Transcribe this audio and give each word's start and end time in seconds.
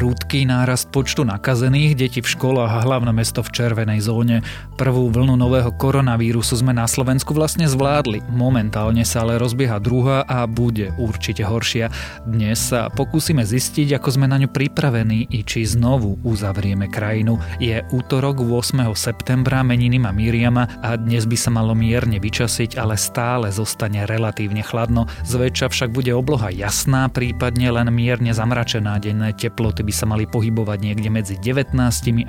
Prúdky 0.00 0.48
nárast 0.48 0.88
počtu 0.88 1.28
nakazených, 1.28 1.92
deti 1.92 2.24
v 2.24 2.32
školách 2.32 2.72
a 2.72 2.80
hlavné 2.88 3.12
mesto 3.12 3.44
v 3.44 3.52
červenej 3.52 4.00
zóne. 4.00 4.40
Prvú 4.80 5.12
vlnu 5.12 5.36
nového 5.36 5.76
koronavírusu 5.76 6.56
sme 6.56 6.72
na 6.72 6.88
Slovensku 6.88 7.36
vlastne 7.36 7.68
zvládli. 7.68 8.24
Momentálne 8.32 9.04
sa 9.04 9.28
ale 9.28 9.36
rozbieha 9.36 9.76
druhá 9.76 10.24
a 10.24 10.48
bude 10.48 10.88
určite 10.96 11.44
horšia. 11.44 11.92
Dnes 12.24 12.72
sa 12.72 12.88
pokúsime 12.88 13.44
zistiť, 13.44 14.00
ako 14.00 14.08
sme 14.16 14.24
na 14.24 14.40
ňu 14.40 14.48
pripravení 14.48 15.28
i 15.28 15.44
či 15.44 15.68
znovu 15.68 16.16
uzavrieme 16.24 16.88
krajinu. 16.88 17.36
Je 17.60 17.84
útorok 17.92 18.40
8. 18.40 18.80
septembra, 18.96 19.60
meniny 19.60 20.00
má 20.00 20.16
Miriama 20.16 20.80
a 20.80 20.96
dnes 20.96 21.28
by 21.28 21.36
sa 21.36 21.52
malo 21.52 21.76
mierne 21.76 22.16
vyčasiť, 22.16 22.80
ale 22.80 22.96
stále 22.96 23.52
zostane 23.52 24.08
relatívne 24.08 24.64
chladno. 24.64 25.04
Zväčša 25.28 25.68
však 25.68 25.92
bude 25.92 26.16
obloha 26.16 26.48
jasná, 26.48 27.12
prípadne 27.12 27.68
len 27.68 27.92
mierne 27.92 28.32
zamračená 28.32 28.96
denné 28.96 29.36
teploty 29.36 29.50
teploty 29.50 29.89
by 29.90 29.98
sa 29.98 30.06
mali 30.06 30.22
pohybovať 30.30 30.78
niekde 30.86 31.10
medzi 31.10 31.34
19 31.34 31.74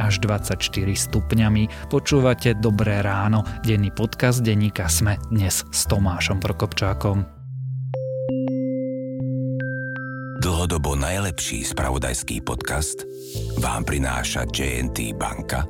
až 0.01 0.13
24 0.17 0.57
stupňami. 0.97 1.93
Počúvate 1.93 2.57
Dobré 2.57 3.05
ráno, 3.05 3.45
denný 3.61 3.93
podcast 3.93 4.41
denníka 4.41 4.89
Sme 4.89 5.21
dnes 5.29 5.61
s 5.69 5.85
Tomášom 5.85 6.41
Prokopčákom. 6.41 7.21
Dlhodobo 10.41 10.97
najlepší 10.97 11.61
spravodajský 11.69 12.41
podcast 12.41 13.05
vám 13.61 13.85
prináša 13.85 14.49
JNT 14.49 15.13
banka 15.13 15.61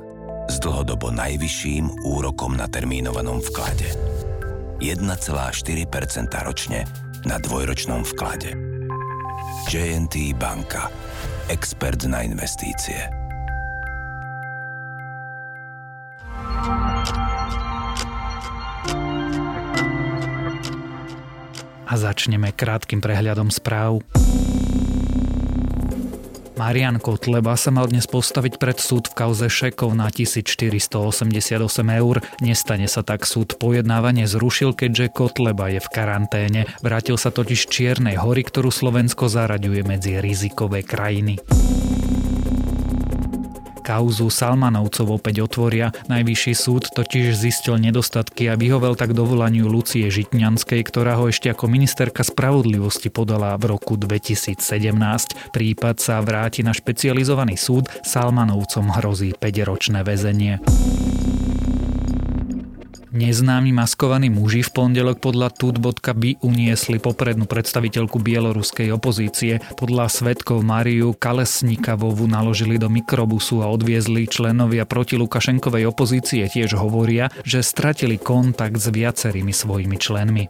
s 0.48 0.56
dlhodobo 0.64 1.12
najvyšším 1.12 2.08
úrokom 2.08 2.56
na 2.56 2.72
termínovanom 2.72 3.44
vklade. 3.52 3.92
1,4% 4.80 4.96
ročne 6.40 6.88
na 7.28 7.36
dvojročnom 7.36 8.00
vklade. 8.16 8.56
JNT 9.68 10.32
banka– 10.40 10.88
expert 11.50 12.04
na 12.06 12.22
investície. 12.22 13.10
A 21.88 21.94
začneme 21.98 22.54
krátkým 22.56 23.02
prehľadom 23.02 23.52
správ. 23.52 24.00
Marian 26.62 27.02
Kotleba 27.02 27.58
sa 27.58 27.74
mal 27.74 27.90
dnes 27.90 28.06
postaviť 28.06 28.54
pred 28.62 28.78
súd 28.78 29.10
v 29.10 29.18
kauze 29.18 29.50
šekov 29.50 29.98
na 29.98 30.06
1488 30.06 31.58
eur. 31.98 32.22
Nestane 32.38 32.86
sa 32.86 33.02
tak 33.02 33.26
súd 33.26 33.58
pojednávanie 33.58 34.30
zrušil, 34.30 34.70
keďže 34.70 35.10
Kotleba 35.10 35.74
je 35.74 35.82
v 35.82 35.88
karanténe. 35.90 36.70
Vrátil 36.78 37.18
sa 37.18 37.34
totiž 37.34 37.66
Čiernej 37.66 38.14
hory, 38.14 38.46
ktorú 38.46 38.70
Slovensko 38.70 39.26
zaraďuje 39.26 39.82
medzi 39.82 40.22
rizikové 40.22 40.86
krajiny. 40.86 41.42
Kauzu 43.82 44.30
Salmanovcov 44.30 45.18
opäť 45.18 45.42
otvoria. 45.42 45.90
Najvyšší 46.06 46.54
súd 46.54 46.88
totiž 46.94 47.34
zistil 47.34 47.82
nedostatky 47.82 48.46
a 48.46 48.54
vyhovel 48.54 48.94
tak 48.94 49.12
dovolaniu 49.12 49.66
Lucie 49.66 50.06
Žitňanskej, 50.06 50.86
ktorá 50.86 51.18
ho 51.18 51.26
ešte 51.26 51.50
ako 51.50 51.66
ministerka 51.66 52.22
spravodlivosti 52.22 53.10
podala 53.10 53.58
v 53.58 53.74
roku 53.74 53.98
2017. 53.98 54.62
Prípad 55.50 55.96
sa 55.98 56.22
vráti 56.22 56.62
na 56.62 56.70
špecializovaný 56.70 57.58
súd, 57.58 57.90
Salmanovcom 58.06 58.94
hrozí 58.94 59.34
5-ročné 59.34 60.06
väzenie. 60.06 60.62
Neznámi 63.12 63.76
maskovaní 63.76 64.32
muži 64.32 64.64
v 64.64 64.72
pondelok 64.72 65.20
podľa 65.20 65.52
tut.by 65.52 66.40
uniesli 66.40 66.96
poprednú 66.96 67.44
predstaviteľku 67.44 68.16
bieloruskej 68.16 68.88
opozície. 68.88 69.60
Podľa 69.76 70.08
svetkov 70.08 70.64
Mariu 70.64 71.12
Kalesnikavovu 71.12 72.24
naložili 72.24 72.80
do 72.80 72.88
mikrobusu 72.88 73.60
a 73.60 73.68
odviezli 73.68 74.24
členovia 74.24 74.88
proti 74.88 75.20
Lukašenkovej 75.20 75.92
opozície 75.92 76.48
tiež 76.48 76.72
hovoria, 76.80 77.28
že 77.44 77.60
stratili 77.60 78.16
kontakt 78.16 78.80
s 78.80 78.88
viacerými 78.88 79.52
svojimi 79.52 80.00
členmi. 80.00 80.48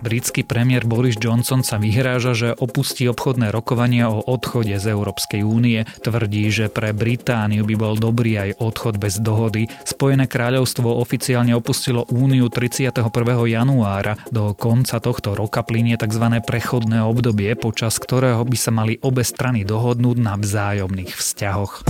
Britský 0.00 0.48
premiér 0.48 0.88
Boris 0.88 1.20
Johnson 1.20 1.60
sa 1.60 1.76
vyhráža, 1.76 2.32
že 2.32 2.48
opustí 2.56 3.04
obchodné 3.04 3.52
rokovania 3.52 4.08
o 4.08 4.24
odchode 4.24 4.72
z 4.80 4.96
Európskej 4.96 5.44
únie. 5.44 5.84
Tvrdí, 6.00 6.48
že 6.48 6.72
pre 6.72 6.96
Britániu 6.96 7.68
by 7.68 7.74
bol 7.76 7.94
dobrý 8.00 8.40
aj 8.40 8.50
odchod 8.64 8.96
bez 8.96 9.20
dohody. 9.20 9.68
Spojené 9.84 10.24
kráľovstvo 10.24 10.88
oficiálne 10.88 11.52
opustilo 11.52 12.08
úniu 12.08 12.48
31. 12.48 12.96
januára. 13.44 14.16
Do 14.32 14.56
konca 14.56 15.04
tohto 15.04 15.36
roka 15.36 15.60
plinie 15.60 16.00
tzv. 16.00 16.40
prechodné 16.40 17.04
obdobie, 17.04 17.52
počas 17.60 18.00
ktorého 18.00 18.40
by 18.40 18.56
sa 18.56 18.72
mali 18.72 18.96
obe 19.04 19.20
strany 19.20 19.68
dohodnúť 19.68 20.16
na 20.16 20.40
vzájomných 20.40 21.12
vzťahoch. 21.12 21.84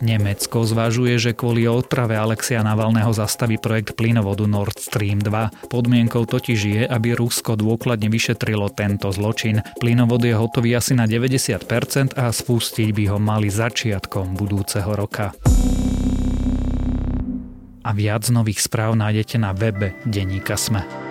Nemecko 0.00 0.64
zvažuje, 0.64 1.20
že 1.20 1.36
kvôli 1.36 1.68
odprave 1.68 2.16
Alexia 2.16 2.64
Navalného 2.64 3.12
zastaví 3.12 3.60
projekt 3.60 3.92
plynovodu 3.92 4.48
Nord 4.48 4.80
Stream 4.80 5.20
2. 5.20 5.68
Podmienkou 5.68 6.24
totiž 6.24 6.60
je, 6.60 6.82
aby 6.88 7.12
Rusko 7.12 7.56
dôkladne 7.60 8.08
vyšetrilo 8.08 8.72
tento 8.72 9.12
zločin. 9.12 9.60
Plynovod 9.76 10.24
je 10.24 10.32
hotový 10.32 10.72
asi 10.72 10.96
na 10.96 11.04
90% 11.04 12.16
a 12.16 12.32
spustiť 12.32 12.88
by 12.96 13.04
ho 13.12 13.18
mali 13.20 13.52
začiatkom 13.52 14.40
budúceho 14.40 14.88
roka. 14.96 15.36
A 17.80 17.90
viac 17.92 18.24
nových 18.32 18.64
správ 18.64 18.96
nájdete 18.96 19.36
na 19.36 19.52
webe 19.52 19.96
Deníka 20.08 20.56
Sme. 20.56 21.09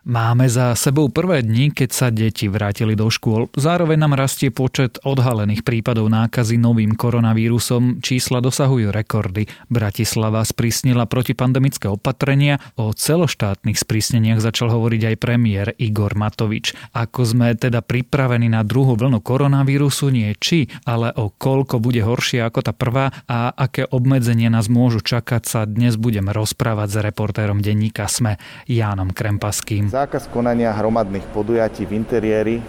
Máme 0.00 0.48
za 0.48 0.72
sebou 0.72 1.12
prvé 1.12 1.44
dni, 1.44 1.76
keď 1.76 1.90
sa 1.92 2.08
deti 2.08 2.48
vrátili 2.48 2.96
do 2.96 3.12
škôl. 3.12 3.52
Zároveň 3.52 4.00
nám 4.00 4.16
rastie 4.16 4.48
počet 4.48 4.96
odhalených 5.04 5.60
prípadov 5.60 6.08
nákazy 6.08 6.56
novým 6.56 6.96
koronavírusom. 6.96 8.00
Čísla 8.00 8.40
dosahujú 8.40 8.88
rekordy. 8.88 9.44
Bratislava 9.68 10.40
sprísnila 10.40 11.04
protipandemické 11.04 11.84
opatrenia. 11.92 12.64
O 12.80 12.96
celoštátnych 12.96 13.76
sprísneniach 13.76 14.40
začal 14.40 14.72
hovoriť 14.72 15.12
aj 15.12 15.16
premiér 15.20 15.76
Igor 15.76 16.16
Matovič. 16.16 16.72
Ako 16.96 17.28
sme 17.28 17.52
teda 17.52 17.84
pripravení 17.84 18.48
na 18.48 18.64
druhú 18.64 18.96
vlnu 18.96 19.20
koronavírusu, 19.20 20.08
nie 20.08 20.32
či, 20.40 20.72
ale 20.88 21.12
o 21.12 21.28
koľko 21.28 21.76
bude 21.76 22.00
horšia 22.00 22.48
ako 22.48 22.60
tá 22.64 22.72
prvá 22.72 23.12
a 23.28 23.52
aké 23.52 23.84
obmedzenia 23.84 24.48
nás 24.48 24.72
môžu 24.72 25.04
čakať, 25.04 25.42
sa 25.44 25.68
dnes 25.68 26.00
budem 26.00 26.32
rozprávať 26.32 26.88
s 26.88 26.96
reportérom 27.04 27.60
denníka 27.60 28.08
SME 28.08 28.40
Jánom 28.64 29.12
Krempaským. 29.12 29.89
Zákaz 29.90 30.30
konania 30.30 30.70
hromadných 30.70 31.26
podujatí 31.34 31.82
v 31.82 31.98
interiéri 31.98 32.62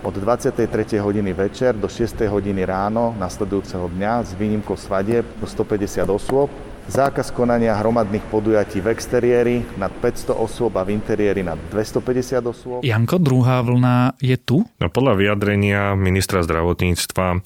od 0.00 0.16
23. 0.16 0.72
hodiny 1.04 1.36
večer 1.36 1.76
do 1.76 1.84
6. 1.84 2.24
hodiny 2.24 2.64
ráno 2.64 3.12
nasledujúceho 3.20 3.92
dňa 3.92 4.24
s 4.24 4.32
výnimkou 4.32 4.80
svadieb 4.80 5.20
do 5.36 5.44
150 5.44 6.08
osôb. 6.08 6.48
Zákaz 6.88 7.28
konania 7.36 7.76
hromadných 7.76 8.24
podujatí 8.32 8.80
v 8.80 8.88
exteriéri 8.88 9.56
nad 9.76 9.92
500 9.92 10.32
osôb 10.32 10.72
a 10.80 10.88
v 10.88 10.96
interiéri 10.96 11.44
nad 11.44 11.60
250 11.68 12.40
osôb. 12.40 12.80
Janko, 12.80 13.20
druhá 13.20 13.60
vlna 13.60 14.16
je 14.16 14.40
tu? 14.40 14.64
No, 14.80 14.88
podľa 14.88 15.20
vyjadrenia 15.20 15.92
ministra 15.92 16.40
zdravotníctva 16.40 17.26
eh, 17.36 17.40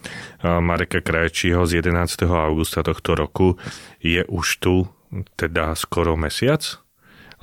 Mareka 0.63 1.03
Krajčího 1.03 1.67
z 1.67 1.83
11. 1.83 2.31
augusta 2.31 2.87
tohto 2.87 3.19
roku 3.19 3.59
je 3.99 4.23
už 4.23 4.47
tu 4.63 4.87
teda 5.35 5.75
skoro 5.75 6.15
mesiac 6.15 6.86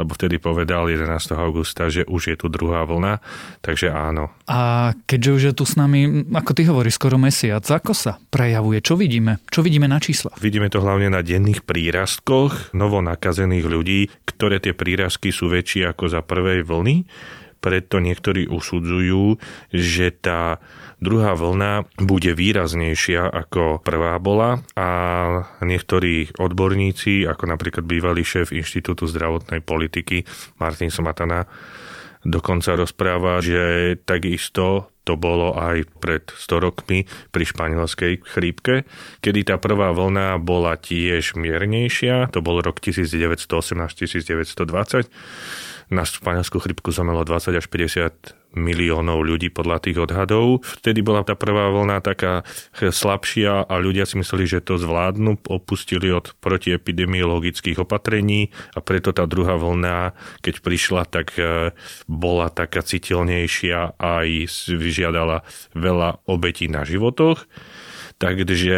lebo 0.03 0.19
vtedy 0.19 0.35
povedal 0.37 0.91
11. 0.91 1.07
augusta, 1.39 1.87
že 1.87 2.03
už 2.03 2.21
je 2.29 2.35
tu 2.35 2.51
druhá 2.51 2.83
vlna, 2.83 3.23
takže 3.63 3.87
áno. 3.87 4.35
A 4.51 4.91
keďže 5.07 5.31
už 5.31 5.41
je 5.47 5.53
tu 5.55 5.63
s 5.63 5.79
nami, 5.79 6.27
ako 6.35 6.51
ty 6.51 6.67
hovoríš, 6.67 6.99
skoro 6.99 7.15
mesiac, 7.15 7.63
ako 7.63 7.95
sa 7.95 8.19
prejavuje? 8.27 8.83
Čo 8.83 8.99
vidíme? 8.99 9.39
Čo 9.47 9.63
vidíme 9.63 9.87
na 9.87 10.03
číslach? 10.03 10.35
Vidíme 10.43 10.67
to 10.67 10.83
hlavne 10.83 11.07
na 11.07 11.23
denných 11.23 11.63
prírastkoch 11.63 12.75
novo 12.75 12.99
nakazených 12.99 13.65
ľudí, 13.65 14.11
ktoré 14.27 14.59
tie 14.59 14.75
prírastky 14.75 15.31
sú 15.31 15.47
väčšie 15.47 15.87
ako 15.87 16.11
za 16.11 16.19
prvej 16.19 16.67
vlny 16.67 17.07
preto 17.63 18.03
niektorí 18.03 18.51
usudzujú, 18.51 19.39
že 19.71 20.11
tá 20.11 20.59
druhá 21.03 21.35
vlna 21.35 21.83
bude 21.99 22.31
výraznejšia 22.31 23.27
ako 23.27 23.83
prvá 23.83 24.15
bola 24.23 24.63
a 24.79 24.87
niektorí 25.59 26.31
odborníci, 26.39 27.27
ako 27.27 27.51
napríklad 27.51 27.83
bývalý 27.83 28.23
šéf 28.23 28.55
Inštitútu 28.55 29.11
zdravotnej 29.11 29.59
politiky 29.59 30.23
Martin 30.63 30.87
Smatana, 30.87 31.43
dokonca 32.23 32.79
rozpráva, 32.79 33.43
že 33.43 33.99
takisto 34.07 34.95
to 35.03 35.19
bolo 35.19 35.51
aj 35.59 35.83
pred 35.99 36.23
100 36.31 36.63
rokmi 36.63 37.03
pri 37.35 37.43
španielskej 37.43 38.23
chrípke, 38.23 38.87
kedy 39.19 39.43
tá 39.43 39.59
prvá 39.59 39.91
vlna 39.91 40.39
bola 40.39 40.79
tiež 40.79 41.35
miernejšia, 41.35 42.31
to 42.31 42.39
bol 42.39 42.63
rok 42.63 42.79
1918-1920 42.79 45.11
na 45.91 46.07
španielskú 46.07 46.61
chrypku 46.61 46.93
zomelo 46.93 47.25
20 47.25 47.59
až 47.59 47.65
50 47.67 48.43
miliónov 48.53 49.25
ľudí 49.25 49.49
podľa 49.49 49.89
tých 49.89 49.97
odhadov. 49.97 50.61
Vtedy 50.81 51.01
bola 51.01 51.25
tá 51.25 51.33
prvá 51.33 51.73
vlna 51.73 52.05
taká 52.05 52.45
slabšia 52.77 53.65
a 53.65 53.73
ľudia 53.81 54.05
si 54.05 54.21
mysleli, 54.21 54.45
že 54.45 54.61
to 54.61 54.77
zvládnu, 54.77 55.41
opustili 55.49 56.13
od 56.13 56.37
protiepidemiologických 56.39 57.81
opatrení 57.81 58.53
a 58.77 58.79
preto 58.79 59.09
tá 59.11 59.25
druhá 59.25 59.57
vlna, 59.57 60.13
keď 60.45 60.61
prišla, 60.61 61.03
tak 61.09 61.33
e, 61.35 61.73
bola 62.05 62.53
taká 62.53 62.85
citeľnejšia 62.85 63.97
a 63.97 64.07
aj 64.23 64.29
vyžiadala 64.69 65.41
veľa 65.73 66.21
obetí 66.29 66.69
na 66.69 66.85
životoch. 66.85 67.49
Takže 68.21 68.77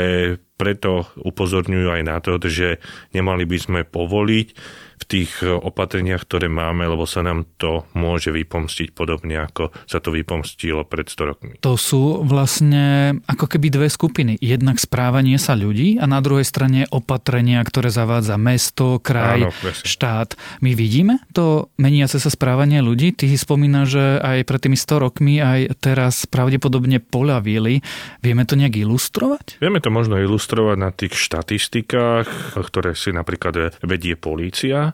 preto 0.55 1.05
upozorňujú 1.19 1.87
aj 1.91 2.01
na 2.07 2.17
to, 2.23 2.39
že 2.47 2.79
nemali 3.11 3.43
by 3.43 3.57
sme 3.59 3.81
povoliť 3.83 4.47
v 4.95 5.03
tých 5.03 5.44
e, 5.44 5.51
opatreniach, 5.51 6.24
ktoré 6.24 6.47
máme, 6.47 6.88
lebo 6.88 7.03
sa 7.03 7.21
nám 7.21 7.45
to 7.59 7.83
môže 7.94 8.31
vypomstiť 8.31 8.95
podobne, 8.95 9.39
ako 9.39 9.71
sa 9.86 10.00
to 10.00 10.09
vypomstilo 10.12 10.88
pred 10.88 11.07
100 11.07 11.30
rokmi. 11.30 11.53
To 11.62 11.75
sú 11.75 12.24
vlastne 12.24 13.18
ako 13.27 13.45
keby 13.45 13.68
dve 13.71 13.88
skupiny. 13.92 14.39
Jednak 14.39 14.80
správanie 14.80 15.36
sa 15.36 15.53
ľudí 15.53 16.00
a 16.00 16.06
na 16.07 16.19
druhej 16.24 16.47
strane 16.47 16.88
opatrenia, 16.92 17.63
ktoré 17.63 17.92
zavádza 17.92 18.39
mesto, 18.39 19.00
kraj, 19.00 19.47
Áno, 19.47 19.50
štát. 19.83 20.39
My 20.63 20.71
vidíme 20.74 21.19
to 21.36 21.68
meniace 21.75 22.18
sa 22.18 22.31
správanie 22.31 22.80
ľudí. 22.80 23.12
Ty 23.12 23.27
si 23.27 23.38
spomína, 23.38 23.83
že 23.88 24.19
aj 24.21 24.48
pred 24.48 24.62
tými 24.68 24.77
100 24.77 25.06
rokmi, 25.06 25.41
aj 25.41 25.80
teraz 25.81 26.24
pravdepodobne 26.30 27.01
poľavili. 27.01 27.81
Vieme 28.21 28.44
to 28.48 28.56
nejak 28.56 28.80
ilustrovať? 28.80 29.59
Vieme 29.59 29.81
to 29.81 29.89
možno 29.91 30.19
ilustrovať 30.19 30.77
na 30.77 30.89
tých 30.94 31.18
štatistikách, 31.18 32.56
ktoré 32.56 32.94
si 32.94 33.12
napríklad 33.12 33.80
vedie 33.81 34.15
polícia 34.19 34.84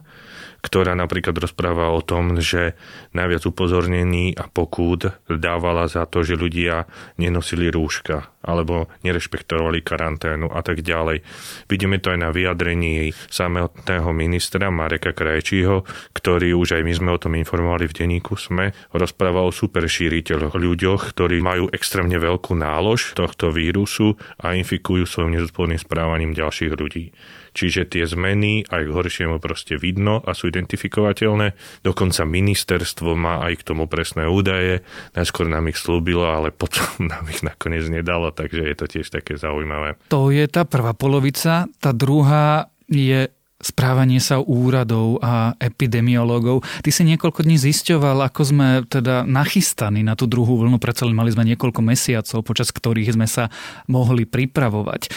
ktorá 0.64 0.96
napríklad 0.96 1.36
rozpráva 1.36 1.92
o 1.92 2.00
tom, 2.00 2.40
že 2.40 2.78
najviac 3.12 3.44
upozornení 3.44 4.32
a 4.32 4.48
pokút 4.48 5.12
dávala 5.28 5.90
za 5.90 6.08
to, 6.08 6.24
že 6.24 6.38
ľudia 6.38 6.88
nenosili 7.20 7.68
rúška 7.68 8.31
alebo 8.42 8.90
nerešpektovali 9.06 9.80
karanténu 9.80 10.50
a 10.50 10.60
tak 10.60 10.82
ďalej. 10.82 11.22
Vidíme 11.70 12.02
to 12.02 12.12
aj 12.14 12.18
na 12.18 12.30
vyjadrení 12.34 13.14
samotného 13.30 14.10
ministra 14.10 14.68
Mareka 14.68 15.14
Krajčího, 15.14 15.86
ktorý 16.12 16.54
už 16.58 16.78
aj 16.78 16.82
my 16.82 16.92
sme 16.92 17.10
o 17.14 17.22
tom 17.22 17.38
informovali 17.38 17.86
v 17.86 17.96
denníku 18.04 18.34
SME, 18.34 18.74
rozprával 18.92 19.48
o 19.48 19.54
super 19.54 19.86
šíriteľoch, 19.86 20.58
ľuďoch, 20.58 21.14
ktorí 21.14 21.38
majú 21.38 21.70
extrémne 21.70 22.18
veľkú 22.18 22.58
nálož 22.58 23.14
tohto 23.14 23.54
vírusu 23.54 24.18
a 24.42 24.58
infikujú 24.58 25.06
svojim 25.06 25.38
nezodpovedným 25.38 25.80
správaním 25.80 26.32
ďalších 26.34 26.72
ľudí. 26.74 27.14
Čiže 27.52 27.84
tie 27.84 28.08
zmeny 28.08 28.64
aj 28.64 28.88
k 28.88 28.94
horšiemu 28.96 29.36
proste 29.36 29.76
vidno 29.76 30.24
a 30.24 30.32
sú 30.32 30.48
identifikovateľné. 30.48 31.52
Dokonca 31.84 32.24
ministerstvo 32.24 33.12
má 33.12 33.44
aj 33.44 33.60
k 33.60 33.66
tomu 33.68 33.84
presné 33.84 34.24
údaje. 34.24 34.80
Najskôr 35.12 35.52
nám 35.52 35.68
ich 35.68 35.76
slúbilo, 35.76 36.24
ale 36.24 36.48
potom 36.48 36.88
nám 37.12 37.28
ich 37.28 37.44
nakoniec 37.44 37.84
nedalo, 37.92 38.31
takže 38.34 38.64
je 38.64 38.76
to 38.76 38.86
tiež 38.88 39.06
také 39.12 39.36
zaujímavé. 39.38 40.00
To 40.08 40.32
je 40.32 40.44
tá 40.48 40.64
prvá 40.64 40.96
polovica. 40.96 41.68
Tá 41.78 41.90
druhá 41.92 42.72
je 42.88 43.28
správanie 43.62 44.18
sa 44.18 44.42
úradov 44.42 45.22
a 45.22 45.54
epidemiológov. 45.62 46.66
Ty 46.82 46.90
si 46.90 47.06
niekoľko 47.06 47.46
dní 47.46 47.56
zisťoval, 47.62 48.26
ako 48.26 48.42
sme 48.42 48.68
teda 48.90 49.22
nachystaní 49.22 50.02
na 50.02 50.18
tú 50.18 50.26
druhú 50.26 50.58
vlnu, 50.58 50.82
predsa 50.82 51.06
len 51.06 51.14
mali 51.14 51.30
sme 51.30 51.46
niekoľko 51.54 51.78
mesiacov, 51.78 52.42
počas 52.42 52.74
ktorých 52.74 53.14
sme 53.14 53.30
sa 53.30 53.54
mohli 53.86 54.26
pripravovať. 54.26 55.14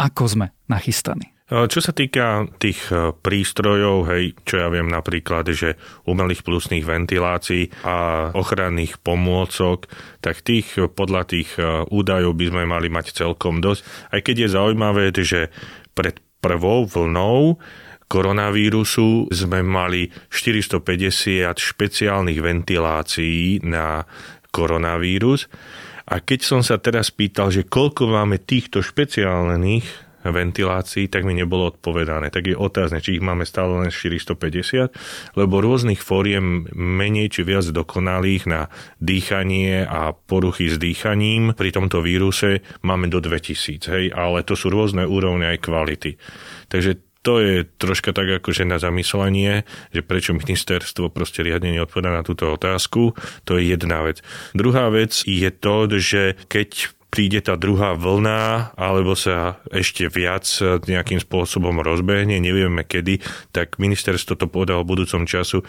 Ako 0.00 0.24
sme 0.24 0.56
nachystaní? 0.72 1.31
Čo 1.52 1.84
sa 1.84 1.92
týka 1.92 2.48
tých 2.56 2.88
e, 2.88 3.12
prístrojov, 3.12 4.08
hej, 4.08 4.32
čo 4.48 4.56
ja 4.56 4.72
viem 4.72 4.88
napríklad, 4.88 5.52
že 5.52 5.76
umelých 6.08 6.48
plusných 6.48 6.80
ventilácií 6.80 7.68
a 7.84 8.32
ochranných 8.32 8.96
pomôcok, 9.04 9.84
tak 10.24 10.40
tých 10.40 10.80
podľa 10.96 11.28
tých 11.28 11.60
e, 11.60 11.84
údajov 11.92 12.40
by 12.40 12.46
sme 12.48 12.62
mali 12.64 12.88
mať 12.88 13.12
celkom 13.12 13.60
dosť. 13.60 13.84
Aj 14.16 14.20
keď 14.24 14.48
je 14.48 14.54
zaujímavé, 14.56 15.12
že 15.12 15.52
pred 15.92 16.16
prvou 16.40 16.88
vlnou 16.88 17.60
koronavírusu 18.08 19.28
sme 19.28 19.60
mali 19.60 20.08
450 20.32 21.52
špeciálnych 21.52 22.40
ventilácií 22.40 23.60
na 23.60 24.08
koronavírus. 24.48 25.52
A 26.08 26.24
keď 26.24 26.40
som 26.48 26.60
sa 26.64 26.80
teraz 26.80 27.12
pýtal, 27.12 27.52
že 27.52 27.68
koľko 27.68 28.08
máme 28.08 28.40
týchto 28.40 28.80
špeciálnych 28.80 30.11
ventilácií, 30.22 31.10
tak 31.10 31.26
mi 31.26 31.34
nebolo 31.34 31.74
odpovedané. 31.74 32.30
Tak 32.30 32.54
je 32.54 32.56
otázne, 32.56 33.02
či 33.02 33.18
ich 33.18 33.24
máme 33.24 33.42
stále 33.42 33.74
len 33.82 33.90
450, 33.90 35.34
lebo 35.34 35.54
rôznych 35.58 35.98
fóriem 35.98 36.70
menej 36.74 37.34
či 37.34 37.42
viac 37.42 37.66
dokonalých 37.66 38.46
na 38.46 38.70
dýchanie 39.02 39.82
a 39.82 40.14
poruchy 40.14 40.70
s 40.70 40.78
dýchaním 40.78 41.58
pri 41.58 41.74
tomto 41.74 42.04
víruse 42.04 42.62
máme 42.86 43.10
do 43.10 43.18
2000, 43.18 43.82
hej, 43.90 44.04
ale 44.14 44.46
to 44.46 44.54
sú 44.54 44.70
rôzne 44.70 45.02
úrovne 45.08 45.50
aj 45.50 45.58
kvality. 45.64 46.14
Takže 46.70 47.12
to 47.22 47.38
je 47.38 47.62
troška 47.78 48.10
tak 48.10 48.42
akože 48.42 48.66
na 48.66 48.82
zamyslenie, 48.82 49.62
že 49.94 50.02
prečo 50.02 50.34
ministerstvo 50.34 51.14
proste 51.14 51.46
riadne 51.46 51.70
neodpovedá 51.78 52.10
na 52.10 52.26
túto 52.26 52.50
otázku. 52.50 53.14
To 53.46 53.56
je 53.56 53.70
jedna 53.70 54.02
vec. 54.02 54.20
Druhá 54.58 54.90
vec 54.90 55.22
je 55.22 55.50
to, 55.54 55.86
že 56.02 56.34
keď 56.50 56.90
príde 57.12 57.44
tá 57.44 57.60
druhá 57.60 57.92
vlna, 57.92 58.72
alebo 58.72 59.12
sa 59.12 59.60
ešte 59.68 60.08
viac 60.08 60.48
nejakým 60.88 61.20
spôsobom 61.20 61.84
rozbehne, 61.84 62.40
nevieme 62.40 62.88
kedy, 62.88 63.20
tak 63.52 63.76
ministerstvo 63.76 64.40
to 64.40 64.48
povedal 64.48 64.80
v 64.80 64.96
budúcom 64.96 65.28
času, 65.28 65.60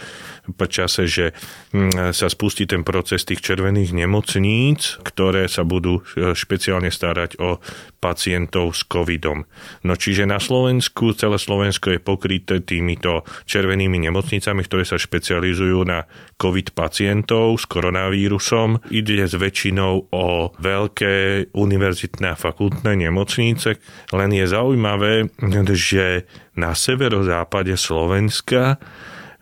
po 0.55 0.65
čase, 0.71 1.03
že 1.03 1.35
hm, 1.75 2.15
sa 2.15 2.31
spustí 2.31 2.63
ten 2.63 2.87
proces 2.87 3.27
tých 3.27 3.43
červených 3.43 3.91
nemocníc, 3.91 5.03
ktoré 5.03 5.51
sa 5.51 5.67
budú 5.67 5.99
e, 6.15 6.31
špeciálne 6.31 6.87
starať 6.87 7.35
o 7.43 7.59
pacientov 7.99 8.71
s 8.71 8.87
covidom. 8.87 9.43
No 9.83 9.99
čiže 9.99 10.23
na 10.23 10.39
Slovensku, 10.39 11.11
celé 11.11 11.35
Slovensko 11.35 11.91
je 11.91 11.99
pokryté 11.99 12.63
týmito 12.63 13.27
červenými 13.47 13.99
nemocnicami, 13.99 14.63
ktoré 14.63 14.83
sa 14.87 14.95
špecializujú 14.95 15.83
na 15.83 16.07
covid 16.35 16.75
pacientov 16.75 17.59
s 17.59 17.67
koronavírusom. 17.67 18.83
Ide 18.91 19.27
s 19.27 19.35
väčšinou 19.35 20.11
o 20.11 20.51
veľké 20.59 21.32
univerzitné 21.53 22.33
a 22.33 22.39
fakultné 22.39 22.97
nemocnice. 22.97 23.79
Len 24.13 24.29
je 24.33 24.45
zaujímavé, 24.45 25.31
že 25.73 26.29
na 26.53 26.77
severozápade 26.77 27.73
Slovenska 27.77 28.77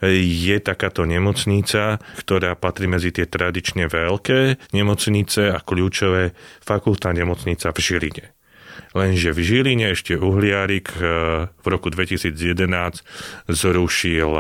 je 0.10 0.58
takáto 0.58 1.06
nemocnica, 1.06 2.02
ktorá 2.18 2.58
patrí 2.58 2.90
medzi 2.90 3.14
tie 3.14 3.30
tradične 3.30 3.86
veľké 3.86 4.74
nemocnice 4.74 5.54
a 5.54 5.62
kľúčové 5.62 6.34
fakultná 6.66 7.14
nemocnica 7.14 7.70
v 7.70 7.80
Žiline. 7.80 8.26
Lenže 8.92 9.32
v 9.32 9.40
Žiline 9.40 9.94
ešte 9.94 10.18
Uhliarik 10.18 10.90
eh, 10.98 11.48
v 11.48 11.66
roku 11.70 11.94
2011 11.94 12.34
zrušil 13.48 14.32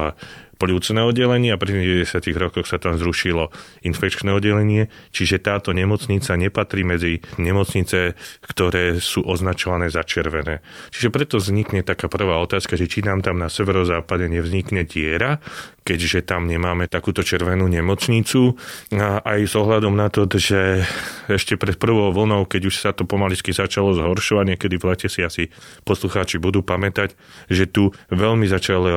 plúcne 0.61 1.01
oddelenie 1.01 1.49
a 1.49 1.57
pri 1.57 2.05
90 2.05 2.21
rokoch 2.37 2.69
sa 2.69 2.77
tam 2.77 2.93
zrušilo 2.93 3.49
infekčné 3.81 4.29
oddelenie, 4.29 4.93
čiže 5.09 5.41
táto 5.41 5.73
nemocnica 5.73 6.37
nepatrí 6.37 6.85
medzi 6.85 7.17
nemocnice, 7.41 8.13
ktoré 8.45 9.01
sú 9.01 9.25
označované 9.25 9.89
za 9.89 10.05
červené. 10.05 10.61
Čiže 10.93 11.09
preto 11.09 11.41
vznikne 11.41 11.81
taká 11.81 12.05
prvá 12.05 12.37
otázka, 12.37 12.77
že 12.77 12.85
či 12.85 13.01
nám 13.01 13.25
tam 13.25 13.41
na 13.41 13.49
severozápade 13.49 14.29
nevznikne 14.29 14.85
diera, 14.85 15.41
keďže 15.91 16.23
tam 16.23 16.47
nemáme 16.47 16.87
takúto 16.87 17.19
červenú 17.19 17.67
nemocnicu. 17.67 18.55
A 18.95 19.19
aj 19.19 19.39
s 19.43 19.53
ohľadom 19.59 19.91
na 19.91 20.07
to, 20.07 20.23
že 20.31 20.87
ešte 21.27 21.59
pred 21.59 21.75
prvou 21.75 22.15
vlnou, 22.15 22.47
keď 22.47 22.71
už 22.71 22.75
sa 22.79 22.95
to 22.95 23.03
pomaličky 23.03 23.51
začalo 23.51 23.91
zhoršovať, 23.91 24.55
niekedy 24.55 24.79
v 24.79 24.87
lete 24.87 25.11
si 25.11 25.19
asi 25.19 25.51
poslucháči 25.83 26.39
budú 26.39 26.63
pamätať, 26.63 27.11
že 27.51 27.67
tu 27.67 27.91
veľmi 28.07 28.47
začal 28.47 28.81
e, 28.87 28.93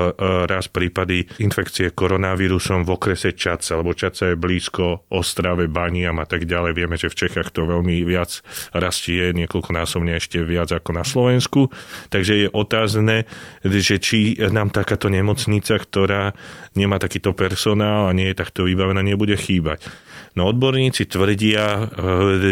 raz 0.47 0.71
prípady 0.71 1.27
infekcie 1.43 1.91
koronavírusom 1.91 2.87
v 2.87 2.95
okrese 2.95 3.35
Čaca, 3.35 3.83
lebo 3.83 3.91
Čaca 3.91 4.31
je 4.31 4.39
blízko 4.39 5.11
Ostrave, 5.11 5.67
Baniam 5.67 6.23
a 6.23 6.27
tak 6.31 6.47
ďalej. 6.47 6.79
Vieme, 6.79 6.95
že 6.95 7.11
v 7.11 7.27
Čechách 7.27 7.51
to 7.51 7.67
veľmi 7.67 8.07
viac 8.07 8.39
rastie, 8.71 9.35
niekoľkonásobne 9.35 10.15
ešte 10.15 10.47
viac 10.47 10.71
ako 10.71 10.95
na 10.95 11.03
Slovensku. 11.03 11.75
Takže 12.15 12.47
je 12.47 12.49
otázne, 12.55 13.27
že 13.67 13.99
či 13.99 14.39
nám 14.39 14.71
takáto 14.71 15.11
nemocnica, 15.11 15.75
ktorá 15.75 16.39
nemá 16.85 17.01
takýto 17.01 17.33
personál 17.33 18.13
a 18.13 18.17
nie 18.17 18.31
je 18.31 18.37
takto 18.37 18.69
vybavená, 18.69 19.01
nebude 19.01 19.35
chýbať. 19.35 19.89
No 20.37 20.51
odborníci 20.51 21.09
tvrdia, 21.09 21.89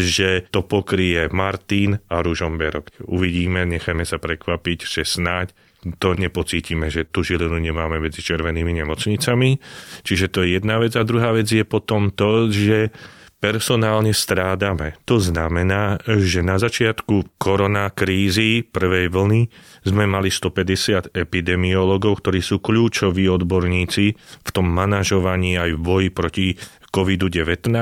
že 0.01 0.49
to 0.49 0.65
pokrie 0.65 1.29
Martin 1.29 2.01
a 2.09 2.25
Ružomberok. 2.25 2.95
Uvidíme, 3.05 3.69
nechajme 3.69 4.07
sa 4.09 4.17
prekvapiť, 4.17 4.79
že 4.89 5.03
snáď 5.05 5.53
to 5.99 6.15
nepocítime, 6.15 6.87
že 6.95 7.11
tu 7.11 7.27
žilinu 7.27 7.59
nemáme 7.59 7.99
medzi 7.99 8.23
červenými 8.23 8.71
nemocnicami. 8.71 9.59
Čiže 10.07 10.31
to 10.31 10.47
je 10.47 10.63
jedna 10.63 10.79
vec. 10.79 10.95
A 10.95 11.03
druhá 11.03 11.35
vec 11.35 11.51
je 11.51 11.67
potom 11.67 12.15
to, 12.15 12.47
že 12.55 12.95
personálne 13.43 14.15
strádame. 14.15 14.95
To 15.11 15.19
znamená, 15.19 15.99
že 16.07 16.47
na 16.47 16.63
začiatku 16.63 17.43
korona 17.43 17.91
krízy 17.91 18.63
prvej 18.63 19.11
vlny 19.11 19.51
sme 19.83 20.07
mali 20.07 20.31
150 20.31 21.11
epidemiologov, 21.11 22.23
ktorí 22.23 22.39
sú 22.39 22.63
kľúčoví 22.63 23.27
odborníci 23.27 24.15
v 24.47 24.51
tom 24.55 24.71
manažovaní 24.71 25.59
aj 25.59 25.75
v 25.75 25.81
boji 25.83 26.09
proti 26.15 26.47
COVID-19. 26.93 27.73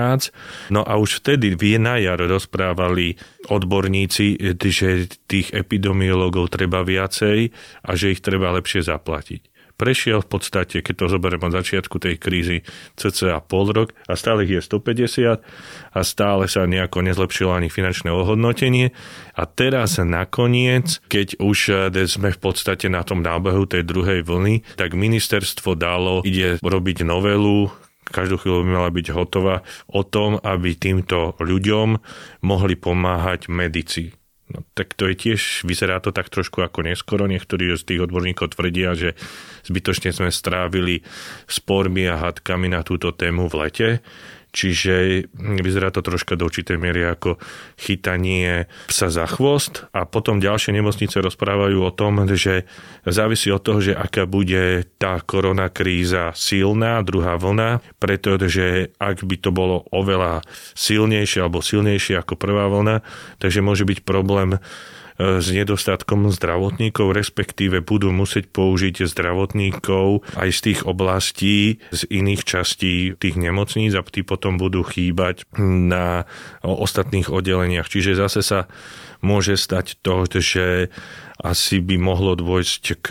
No 0.72 0.80
a 0.86 0.96
už 0.96 1.20
vtedy 1.20 1.58
v 1.58 1.76
jar 1.76 2.16
rozprávali 2.16 3.20
odborníci, 3.50 4.38
že 4.56 5.10
tých 5.28 5.52
epidemiologov 5.52 6.48
treba 6.48 6.86
viacej 6.86 7.52
a 7.84 7.90
že 7.98 8.16
ich 8.16 8.24
treba 8.24 8.54
lepšie 8.56 8.86
zaplatiť 8.86 9.49
prešiel 9.80 10.20
v 10.20 10.28
podstate, 10.36 10.84
keď 10.84 10.94
to 11.00 11.06
zoberiem 11.16 11.40
od 11.48 11.56
začiatku 11.56 11.96
tej 11.96 12.20
krízy, 12.20 12.60
cca 13.00 13.40
pol 13.40 13.72
rok 13.72 13.96
a 14.04 14.12
stále 14.12 14.44
ich 14.44 14.52
je 14.52 14.60
150 14.60 15.40
a 15.96 16.00
stále 16.04 16.44
sa 16.44 16.68
nejako 16.68 17.00
nezlepšilo 17.00 17.56
ani 17.56 17.72
finančné 17.72 18.12
ohodnotenie. 18.12 18.92
A 19.32 19.48
teraz 19.48 19.96
nakoniec, 19.96 21.00
keď 21.08 21.40
už 21.40 21.58
eh, 21.72 22.04
sme 22.04 22.36
v 22.36 22.40
podstate 22.44 22.92
na 22.92 23.00
tom 23.00 23.24
nábehu 23.24 23.64
tej 23.64 23.88
druhej 23.88 24.20
vlny, 24.20 24.76
tak 24.76 24.92
ministerstvo 24.92 25.72
dalo, 25.72 26.20
ide 26.28 26.60
robiť 26.60 27.08
novelu, 27.08 27.72
každú 28.10 28.42
chvíľu 28.42 28.66
by 28.66 28.70
mala 28.74 28.90
byť 28.90 29.06
hotová 29.14 29.62
o 29.86 30.02
tom, 30.02 30.36
aby 30.42 30.74
týmto 30.74 31.38
ľuďom 31.38 31.88
mohli 32.42 32.74
pomáhať 32.74 33.46
medici 33.46 34.10
No, 34.50 34.66
tak 34.74 34.98
to 34.98 35.06
je 35.06 35.14
tiež, 35.14 35.62
vyzerá 35.62 36.02
to 36.02 36.10
tak 36.10 36.26
trošku 36.26 36.66
ako 36.66 36.82
neskoro. 36.82 37.30
Niektorí 37.30 37.70
z 37.78 37.86
tých 37.86 38.02
odborníkov 38.02 38.58
tvrdia, 38.58 38.98
že 38.98 39.14
zbytočne 39.62 40.10
sme 40.10 40.34
strávili 40.34 41.06
spormi 41.46 42.10
a 42.10 42.18
hadkami 42.18 42.66
na 42.66 42.82
túto 42.82 43.14
tému 43.14 43.46
v 43.46 43.54
lete. 43.66 43.88
Čiže 44.50 45.26
vyzerá 45.36 45.94
to 45.94 46.02
troška 46.02 46.34
do 46.34 46.50
určitej 46.50 46.74
miery 46.74 47.06
ako 47.06 47.38
chytanie 47.78 48.66
psa 48.90 49.10
za 49.10 49.26
chvost. 49.30 49.86
A 49.94 50.06
potom 50.06 50.42
ďalšie 50.42 50.74
nemocnice 50.74 51.22
rozprávajú 51.22 51.78
o 51.82 51.94
tom, 51.94 52.26
že 52.30 52.66
závisí 53.06 53.54
od 53.54 53.62
toho, 53.62 53.78
že 53.78 53.94
aká 53.94 54.26
bude 54.26 54.86
tá 54.98 55.22
korona 55.22 55.70
kríza 55.70 56.34
silná, 56.34 57.02
druhá 57.06 57.38
vlna, 57.38 57.78
pretože 58.02 58.90
ak 58.98 59.22
by 59.22 59.36
to 59.38 59.50
bolo 59.54 59.86
oveľa 59.94 60.42
silnejšie 60.74 61.42
alebo 61.42 61.62
silnejšie 61.62 62.18
ako 62.18 62.34
prvá 62.34 62.66
vlna, 62.66 63.06
takže 63.38 63.62
môže 63.62 63.86
byť 63.86 64.02
problém 64.02 64.58
s 65.20 65.46
nedostatkom 65.52 66.32
zdravotníkov, 66.32 67.12
respektíve 67.12 67.84
budú 67.84 68.08
musieť 68.08 68.48
použiť 68.48 69.04
zdravotníkov 69.04 70.24
aj 70.40 70.48
z 70.48 70.60
tých 70.72 70.80
oblastí, 70.88 71.84
z 71.92 72.00
iných 72.08 72.42
častí 72.48 73.12
tých 73.20 73.36
nemocníc 73.36 73.92
a 73.92 74.00
tí 74.00 74.24
potom 74.24 74.56
budú 74.56 74.80
chýbať 74.80 75.44
na 75.60 76.24
ostatných 76.64 77.28
oddeleniach. 77.28 77.92
Čiže 77.92 78.16
zase 78.16 78.40
sa 78.40 78.60
môže 79.20 79.60
stať 79.60 80.00
to, 80.00 80.24
že 80.40 80.88
asi 81.40 81.80
by 81.84 82.00
mohlo 82.00 82.32
dôjsť 82.36 82.84
k 83.04 83.08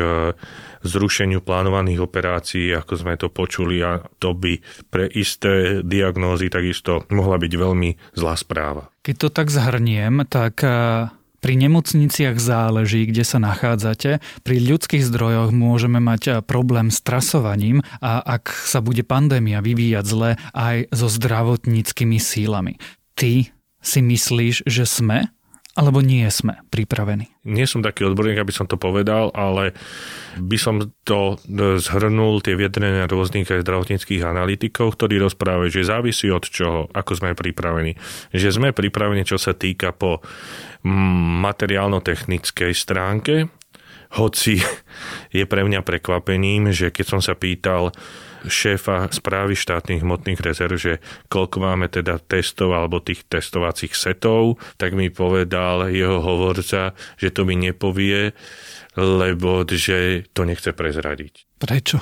zrušeniu 0.80 1.44
plánovaných 1.44 2.00
operácií, 2.02 2.72
ako 2.72 2.94
sme 2.96 3.20
to 3.20 3.28
počuli 3.28 3.84
a 3.84 4.02
to 4.18 4.32
by 4.32 4.58
pre 4.90 5.12
isté 5.12 5.84
diagnózy 5.84 6.48
takisto 6.48 7.04
mohla 7.12 7.36
byť 7.36 7.54
veľmi 7.54 7.90
zlá 8.16 8.34
správa. 8.40 8.88
Keď 9.04 9.16
to 9.18 9.30
tak 9.30 9.48
zhrniem, 9.52 10.24
tak 10.30 10.64
pri 11.40 11.56
nemocniciach 11.56 12.38
záleží, 12.38 13.08
kde 13.08 13.24
sa 13.24 13.40
nachádzate. 13.40 14.20
Pri 14.44 14.58
ľudských 14.60 15.04
zdrojoch 15.04 15.56
môžeme 15.56 16.00
mať 16.04 16.22
eh, 16.28 16.34
problém 16.44 16.92
s 16.92 17.00
trasovaním 17.02 17.82
a 18.04 18.22
ak 18.22 18.52
sa 18.52 18.84
bude 18.84 19.02
pandémia 19.08 19.64
vyvíjať 19.64 20.06
zle 20.06 20.32
aj 20.54 20.92
so 20.92 21.08
zdravotníckými 21.08 22.20
sílami. 22.20 22.78
Ty 23.16 23.52
si 23.80 24.00
myslíš, 24.04 24.68
že 24.68 24.84
sme 24.84 25.32
alebo 25.80 26.04
nie 26.04 26.28
sme 26.28 26.60
pripravení? 26.68 27.32
Nie 27.48 27.64
som 27.64 27.80
taký 27.80 28.04
odborník, 28.04 28.36
aby 28.44 28.52
som 28.52 28.68
to 28.68 28.76
povedal, 28.76 29.32
ale 29.32 29.72
by 30.36 30.60
som 30.60 30.92
to 31.08 31.40
e, 31.48 31.80
zhrnul 31.80 32.44
tie 32.44 32.60
viedrenia 32.60 33.08
rôznych 33.08 33.48
zdravotníckých 33.48 34.28
analytikov, 34.28 35.00
ktorí 35.00 35.24
rozprávajú, 35.24 35.72
že 35.72 35.88
závisí 35.88 36.28
od 36.28 36.44
čoho, 36.44 36.92
ako 36.92 37.12
sme 37.16 37.32
pripravení. 37.32 37.96
Že 38.36 38.60
sme 38.60 38.76
pripravení, 38.76 39.24
čo 39.24 39.40
sa 39.40 39.56
týka 39.56 39.96
po 39.96 40.20
materiálno-technickej 41.48 42.76
stránke, 42.76 43.48
hoci 44.20 44.60
je 45.38 45.44
pre 45.48 45.64
mňa 45.64 45.80
prekvapením, 45.88 46.76
že 46.76 46.92
keď 46.92 47.06
som 47.08 47.22
sa 47.24 47.40
pýtal 47.40 47.96
šéfa 48.46 49.10
správy 49.10 49.58
štátnych 49.58 50.06
hmotných 50.06 50.40
rezerv, 50.40 50.78
že 50.78 50.94
koľko 51.28 51.58
máme 51.60 51.90
teda 51.90 52.22
testov 52.22 52.78
alebo 52.78 53.02
tých 53.02 53.26
testovacích 53.26 53.92
setov, 53.98 54.62
tak 54.78 54.94
mi 54.94 55.10
povedal 55.10 55.90
jeho 55.92 56.22
hovorca, 56.22 56.94
že 57.18 57.34
to 57.34 57.44
mi 57.44 57.58
nepovie, 57.58 58.32
lebo 58.96 59.66
že 59.68 60.30
to 60.32 60.46
nechce 60.46 60.72
prezradiť. 60.72 61.49
Prečo? 61.60 62.00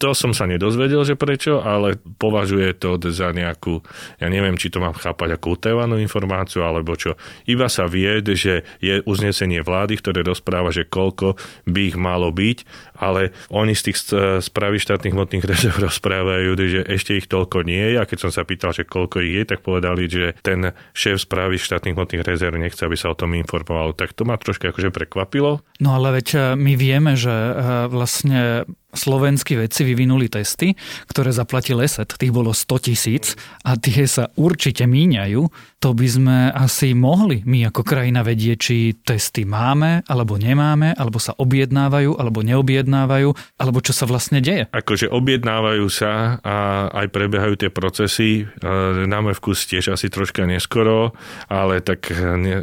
To 0.00 0.16
som 0.16 0.32
sa 0.32 0.48
nedozvedel, 0.48 1.04
že 1.04 1.20
prečo, 1.20 1.60
ale 1.60 2.00
považuje 2.00 2.74
to 2.80 2.96
za 3.12 3.30
nejakú, 3.30 3.84
ja 4.18 4.26
neviem, 4.32 4.56
či 4.56 4.72
to 4.72 4.80
mám 4.80 4.96
chápať 4.96 5.36
ako 5.36 5.60
utajovanú 5.60 6.00
informáciu, 6.00 6.64
alebo 6.64 6.96
čo. 6.96 7.14
Iba 7.44 7.68
sa 7.68 7.84
vie, 7.84 8.24
že 8.24 8.64
je 8.80 9.04
uznesenie 9.04 9.60
vlády, 9.60 10.00
ktoré 10.00 10.24
rozpráva, 10.24 10.72
že 10.72 10.88
koľko 10.88 11.36
by 11.68 11.80
ich 11.92 11.96
malo 12.00 12.32
byť, 12.32 12.58
ale 12.98 13.36
oni 13.52 13.76
z 13.76 13.92
tých 13.92 13.98
správy 14.42 14.80
štátnych 14.80 15.12
hmotných 15.12 15.44
rezerv 15.44 15.76
rozprávajú, 15.92 16.50
že 16.56 16.80
ešte 16.88 17.20
ich 17.20 17.28
toľko 17.28 17.68
nie 17.68 17.94
je 17.94 18.00
a 18.00 18.08
keď 18.08 18.18
som 18.26 18.32
sa 18.32 18.48
pýtal, 18.48 18.72
že 18.72 18.88
koľko 18.88 19.20
ich 19.22 19.38
je, 19.38 19.44
tak 19.44 19.60
povedali, 19.60 20.08
že 20.08 20.34
ten 20.40 20.72
šéf 20.96 21.28
správy 21.28 21.60
štátnych 21.60 21.94
hmotných 21.94 22.24
rezerv 22.24 22.56
nechce, 22.56 22.80
aby 22.80 22.96
sa 22.96 23.12
o 23.12 23.18
tom 23.18 23.36
informovalo. 23.36 23.92
Tak 23.92 24.16
to 24.16 24.24
ma 24.24 24.40
troška 24.40 24.72
akože 24.72 24.88
prekvapilo. 24.88 25.60
No 25.84 26.00
ale 26.00 26.22
veď 26.22 26.28
eh, 26.32 26.40
my 26.56 26.72
vieme, 26.74 27.12
že 27.14 27.30
eh, 27.30 27.54
vlastne 27.92 28.64
slovenskí 28.96 29.54
vedci 29.60 29.84
vyvinuli 29.84 30.26
testy, 30.32 30.74
ktoré 31.06 31.30
zaplatil 31.30 31.84
ESET. 31.84 32.16
Tých 32.16 32.32
bolo 32.32 32.56
100 32.56 32.86
tisíc 32.88 33.38
a 33.62 33.76
tie 33.76 34.08
sa 34.08 34.32
určite 34.34 34.88
míňajú. 34.88 35.46
To 35.80 35.96
by 35.96 36.08
sme 36.08 36.38
asi 36.52 36.92
mohli 36.92 37.40
my 37.44 37.72
ako 37.72 37.82
krajina 37.84 38.20
vedieť, 38.20 38.58
či 38.60 38.76
testy 39.00 39.48
máme, 39.48 40.04
alebo 40.08 40.36
nemáme, 40.40 40.92
alebo 40.96 41.20
sa 41.20 41.32
objednávajú, 41.36 42.16
alebo 42.16 42.44
neobjednávajú, 42.44 43.28
alebo 43.56 43.78
čo 43.80 43.92
sa 43.92 44.04
vlastne 44.08 44.44
deje. 44.44 44.68
Akože 44.72 45.08
objednávajú 45.08 45.86
sa 45.88 46.38
a 46.44 46.88
aj 46.92 47.06
prebiehajú 47.12 47.54
tie 47.56 47.70
procesy. 47.72 48.44
Náme 49.06 49.32
vkus 49.36 49.64
tiež 49.68 49.92
asi 49.92 50.08
troška 50.12 50.44
neskoro, 50.44 51.16
ale 51.48 51.80
tak 51.80 52.12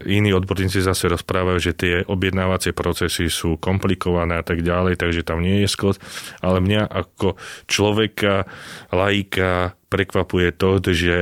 iní 0.05 0.33
odborníci 0.33 0.81
zase 0.81 1.09
rozprávajú, 1.09 1.59
že 1.61 1.73
tie 1.73 1.93
objednávacie 2.05 2.73
procesy 2.73 3.29
sú 3.29 3.57
komplikované 3.57 4.41
a 4.41 4.45
tak 4.45 4.61
ďalej, 4.65 4.97
takže 4.97 5.25
tam 5.25 5.41
nie 5.41 5.65
je 5.65 5.69
skot 5.69 5.97
ale 6.43 6.59
mňa 6.59 6.83
ako 6.91 7.39
človeka, 7.65 8.45
laika, 8.91 9.79
prekvapuje 9.93 10.49
to, 10.57 10.81
že 10.89 11.15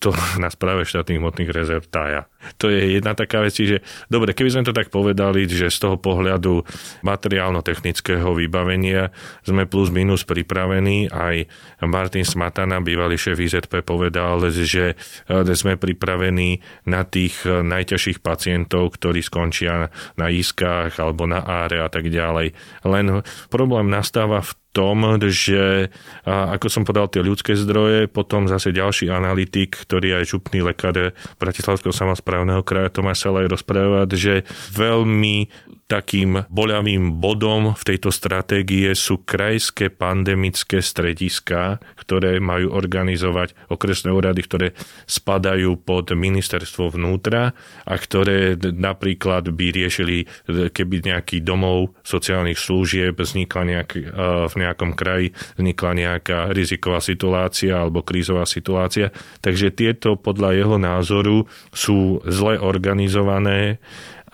to 0.00 0.16
na 0.42 0.48
správe 0.48 0.88
štátnych 0.88 1.20
hmotných 1.20 1.52
rezerv 1.52 1.84
tája. 1.84 2.24
To 2.58 2.70
je 2.70 2.98
jedna 2.98 3.18
taká 3.18 3.42
vec, 3.42 3.54
že 3.54 3.82
dobre, 4.10 4.32
keby 4.32 4.50
sme 4.52 4.66
to 4.66 4.74
tak 4.74 4.88
povedali, 4.90 5.44
že 5.50 5.70
z 5.70 5.78
toho 5.78 5.96
pohľadu 5.98 6.62
materiálno-technického 7.02 8.32
vybavenia 8.34 9.14
sme 9.46 9.68
plus 9.68 9.90
minus 9.90 10.22
pripravení. 10.22 11.10
Aj 11.10 11.46
Martin 11.82 12.24
Smatana, 12.24 12.82
bývalý 12.82 13.18
šéf 13.18 13.38
IZP, 13.38 13.82
povedal, 13.82 14.38
že 14.50 14.94
sme 15.28 15.78
pripravení 15.78 16.62
na 16.86 17.04
tých 17.06 17.44
najťažších 17.46 18.22
pacientov, 18.24 18.98
ktorí 18.98 19.20
skončia 19.22 19.90
na 20.14 20.26
iskách 20.30 20.96
alebo 20.98 21.24
na 21.28 21.42
áre 21.42 21.82
a 21.82 21.88
tak 21.90 22.08
ďalej. 22.08 22.54
Len 22.86 23.06
problém 23.50 23.90
nastáva 23.90 24.42
v 24.42 24.52
tom, 24.76 25.16
že 25.32 25.88
ako 26.28 26.68
som 26.68 26.84
podal 26.84 27.08
tie 27.08 27.24
ľudské 27.24 27.56
zdroje, 27.56 28.12
potom 28.12 28.44
zase 28.44 28.76
ďalší 28.76 29.08
analytik, 29.08 29.72
ktorý 29.72 30.20
je 30.20 30.36
župný 30.36 30.60
lekár 30.60 31.16
Bratislavského 31.40 31.96
samozprávneho 32.36 32.60
kraja 32.68 32.92
Tomáš 32.92 33.24
Salaj 33.24 33.48
rozprávať, 33.48 34.08
že 34.12 34.34
veľmi 34.76 35.48
takým 35.86 36.42
boľavým 36.50 37.22
bodom 37.22 37.78
v 37.78 37.82
tejto 37.86 38.10
stratégie 38.10 38.90
sú 38.98 39.22
krajské 39.22 39.86
pandemické 39.94 40.82
strediska, 40.82 41.78
ktoré 41.94 42.42
majú 42.42 42.74
organizovať 42.74 43.54
okresné 43.70 44.10
úrady, 44.10 44.42
ktoré 44.42 44.68
spadajú 45.06 45.78
pod 45.78 46.10
ministerstvo 46.10 46.90
vnútra 46.90 47.54
a 47.86 47.94
ktoré 47.94 48.58
napríklad 48.58 49.54
by 49.54 49.66
riešili, 49.70 50.26
keby 50.46 51.06
nejaký 51.06 51.46
domov 51.46 51.94
sociálnych 52.02 52.58
služieb 52.58 53.14
vznikla 53.14 53.62
nejak, 53.62 53.90
e, 53.94 54.02
v 54.50 54.54
nejakom 54.58 54.98
kraji, 54.98 55.30
vznikla 55.54 55.90
nejaká 55.94 56.38
riziková 56.50 56.98
situácia 56.98 57.78
alebo 57.78 58.02
krízová 58.02 58.42
situácia. 58.42 59.14
Takže 59.38 59.70
tieto 59.70 60.18
podľa 60.18 60.50
jeho 60.58 60.76
názoru 60.82 61.46
sú 61.70 62.18
zle 62.26 62.58
organizované 62.58 63.78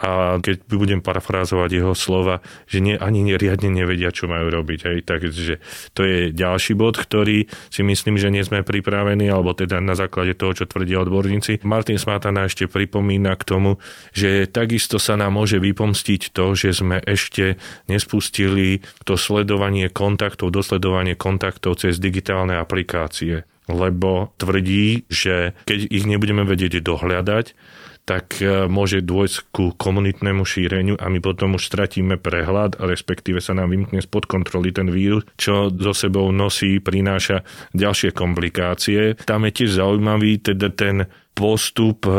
a 0.03 0.43
keď 0.43 0.67
budem 0.67 0.99
parafrázovať 0.99 1.71
jeho 1.71 1.95
slova, 1.95 2.43
že 2.67 2.83
nie, 2.83 2.99
ani 2.99 3.39
riadne 3.39 3.71
nevedia, 3.71 4.11
čo 4.11 4.27
majú 4.27 4.51
robiť. 4.51 4.81
Hej. 4.91 4.99
Takže 5.07 5.63
to 5.95 6.03
je 6.03 6.19
ďalší 6.35 6.75
bod, 6.75 6.99
ktorý 6.99 7.47
si 7.71 7.87
myslím, 7.87 8.19
že 8.19 8.35
nie 8.35 8.43
sme 8.43 8.67
pripravení, 8.67 9.31
alebo 9.31 9.55
teda 9.55 9.79
na 9.79 9.95
základe 9.95 10.35
toho, 10.35 10.59
čo 10.59 10.67
tvrdia 10.67 10.99
odborníci. 11.07 11.63
Martin 11.63 12.03
Smatana 12.03 12.51
ešte 12.51 12.67
pripomína 12.67 13.39
k 13.39 13.47
tomu, 13.47 13.79
že 14.11 14.51
takisto 14.51 14.99
sa 14.99 15.15
nám 15.15 15.39
môže 15.39 15.63
vypomstiť 15.63 16.35
to, 16.35 16.59
že 16.59 16.75
sme 16.75 16.99
ešte 16.99 17.63
nespustili 17.87 18.83
to 19.07 19.15
sledovanie 19.15 19.87
kontaktov, 19.87 20.51
dosledovanie 20.51 21.15
kontaktov 21.15 21.79
cez 21.79 22.03
digitálne 22.03 22.59
aplikácie 22.59 23.47
lebo 23.71 24.35
tvrdí, 24.43 25.07
že 25.07 25.55
keď 25.71 25.87
ich 25.87 26.05
nebudeme 26.05 26.43
vedieť 26.43 26.83
dohľadať, 26.83 27.55
tak 28.03 28.43
e, 28.43 28.67
môže 28.67 29.01
dôjsť 29.03 29.37
ku 29.55 29.71
komunitnému 29.79 30.43
šíreniu 30.43 30.99
a 30.99 31.07
my 31.07 31.23
potom 31.23 31.55
už 31.55 31.71
stratíme 31.71 32.19
prehľad, 32.19 32.83
respektíve 32.83 33.39
sa 33.39 33.55
nám 33.55 33.71
vymkne 33.71 34.03
spod 34.03 34.27
kontroly 34.27 34.75
ten 34.75 34.91
vírus, 34.91 35.23
čo 35.39 35.71
so 35.71 35.95
sebou 35.95 36.29
nosí, 36.35 36.83
prináša 36.83 37.47
ďalšie 37.73 38.11
komplikácie. 38.11 39.15
Tam 39.23 39.47
je 39.47 39.53
tiež 39.55 39.79
zaujímavý 39.79 40.43
teda 40.43 40.69
ten 40.75 41.07
postup 41.33 42.05
e, 42.05 42.13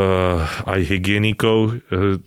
aj 0.65 0.81
hygienikov, 0.89 1.57
e, 1.69 1.71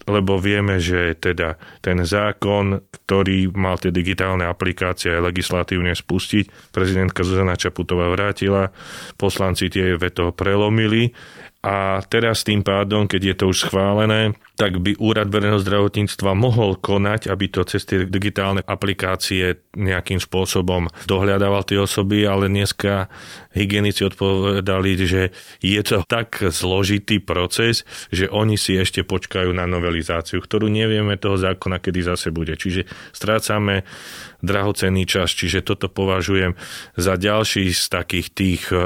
lebo 0.06 0.38
vieme, 0.38 0.78
že 0.78 1.18
teda 1.18 1.58
ten 1.82 1.98
zákon, 2.06 2.78
ktorý 3.04 3.50
mal 3.56 3.80
tie 3.82 3.90
digitálne 3.90 4.46
aplikácie 4.46 5.10
aj 5.10 5.34
legislatívne 5.34 5.96
spustiť, 5.98 6.70
prezidentka 6.70 7.26
Zuzana 7.26 7.58
Čaputová 7.58 8.06
vrátila, 8.14 8.70
poslanci 9.18 9.66
tie 9.66 9.98
veto 9.98 10.30
prelomili 10.30 11.10
a 11.66 11.98
teraz 12.06 12.46
tým 12.46 12.62
pádom, 12.62 13.10
keď 13.10 13.22
je 13.26 13.34
to 13.42 13.44
už 13.50 13.66
schválené, 13.66 14.38
tak 14.54 14.78
by 14.78 14.94
Úrad 15.02 15.34
verejného 15.34 15.58
zdravotníctva 15.58 16.38
mohol 16.38 16.78
konať, 16.78 17.26
aby 17.26 17.50
to 17.50 17.66
cez 17.66 17.82
tie 17.82 18.06
digitálne 18.06 18.62
aplikácie 18.62 19.66
nejakým 19.74 20.22
spôsobom 20.22 20.86
dohľadával 21.10 21.66
tie 21.66 21.82
osoby, 21.82 22.22
ale 22.22 22.46
dneska 22.46 23.10
hygienici 23.50 24.06
odpovedali, 24.06 24.90
že 24.94 25.34
je 25.58 25.82
to 25.82 26.06
tak 26.06 26.38
zložitý 26.38 27.18
proces, 27.18 27.82
že 28.14 28.30
oni 28.30 28.54
si 28.54 28.78
ešte 28.78 29.02
počkajú 29.02 29.50
na 29.50 29.66
novelizáciu, 29.66 30.38
ktorú 30.38 30.70
nevieme 30.70 31.18
toho 31.18 31.34
zákona, 31.34 31.82
kedy 31.82 32.06
zase 32.06 32.30
bude. 32.30 32.54
Čiže 32.54 32.86
strácame 33.10 33.82
drahocenný 34.46 35.04
čas, 35.04 35.34
čiže 35.34 35.66
toto 35.66 35.90
považujem 35.90 36.54
za 36.94 37.18
ďalší 37.18 37.74
z 37.74 37.84
takých 37.90 38.26
tých 38.32 38.62
eh, 38.70 38.80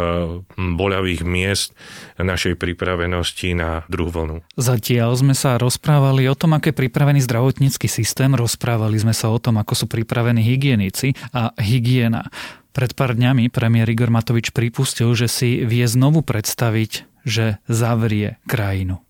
boľavých 0.56 1.22
miest 1.22 1.76
našej 2.16 2.56
pripravenosti 2.56 3.52
na 3.52 3.84
druhú 3.92 4.10
vlnu. 4.10 4.36
Zatiaľ 4.56 5.14
sme 5.20 5.34
sa 5.36 5.60
rozprávali 5.60 6.26
o 6.26 6.34
tom, 6.34 6.56
aké 6.56 6.72
pripravený 6.72 7.20
zdravotnícky 7.24 7.86
systém, 7.86 8.32
rozprávali 8.32 8.96
sme 8.96 9.12
sa 9.12 9.28
o 9.28 9.38
tom, 9.38 9.60
ako 9.60 9.72
sú 9.76 9.86
pripravení 9.86 10.40
hygienici 10.40 11.12
a 11.36 11.52
hygiena. 11.60 12.26
Pred 12.70 12.94
pár 12.94 13.18
dňami 13.18 13.50
premiér 13.50 13.90
Igor 13.90 14.14
Matovič 14.14 14.54
pripustil, 14.54 15.10
že 15.18 15.26
si 15.26 15.66
vie 15.66 15.82
znovu 15.90 16.22
predstaviť, 16.22 17.02
že 17.26 17.58
zavrie 17.66 18.38
krajinu. 18.46 19.02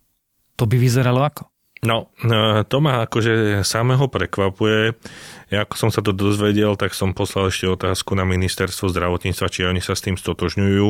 To 0.57 0.65
by 0.65 0.77
vyzeralo 0.81 1.21
ako? 1.21 1.50
No, 1.81 2.13
e, 2.21 2.61
to 2.69 2.77
ma 2.85 3.09
akože 3.09 3.65
samého 3.65 4.05
prekvapuje. 4.13 4.93
Ja 5.49 5.65
ako 5.65 5.75
som 5.81 5.91
sa 5.91 6.05
to 6.05 6.13
dozvedel, 6.13 6.77
tak 6.77 6.93
som 6.93 7.17
poslal 7.17 7.49
ešte 7.49 7.73
otázku 7.73 8.13
na 8.13 8.29
ministerstvo 8.29 8.93
zdravotníctva, 8.93 9.49
či 9.49 9.65
oni 9.65 9.81
sa 9.81 9.97
s 9.97 10.05
tým 10.05 10.21
stotožňujú. 10.21 10.89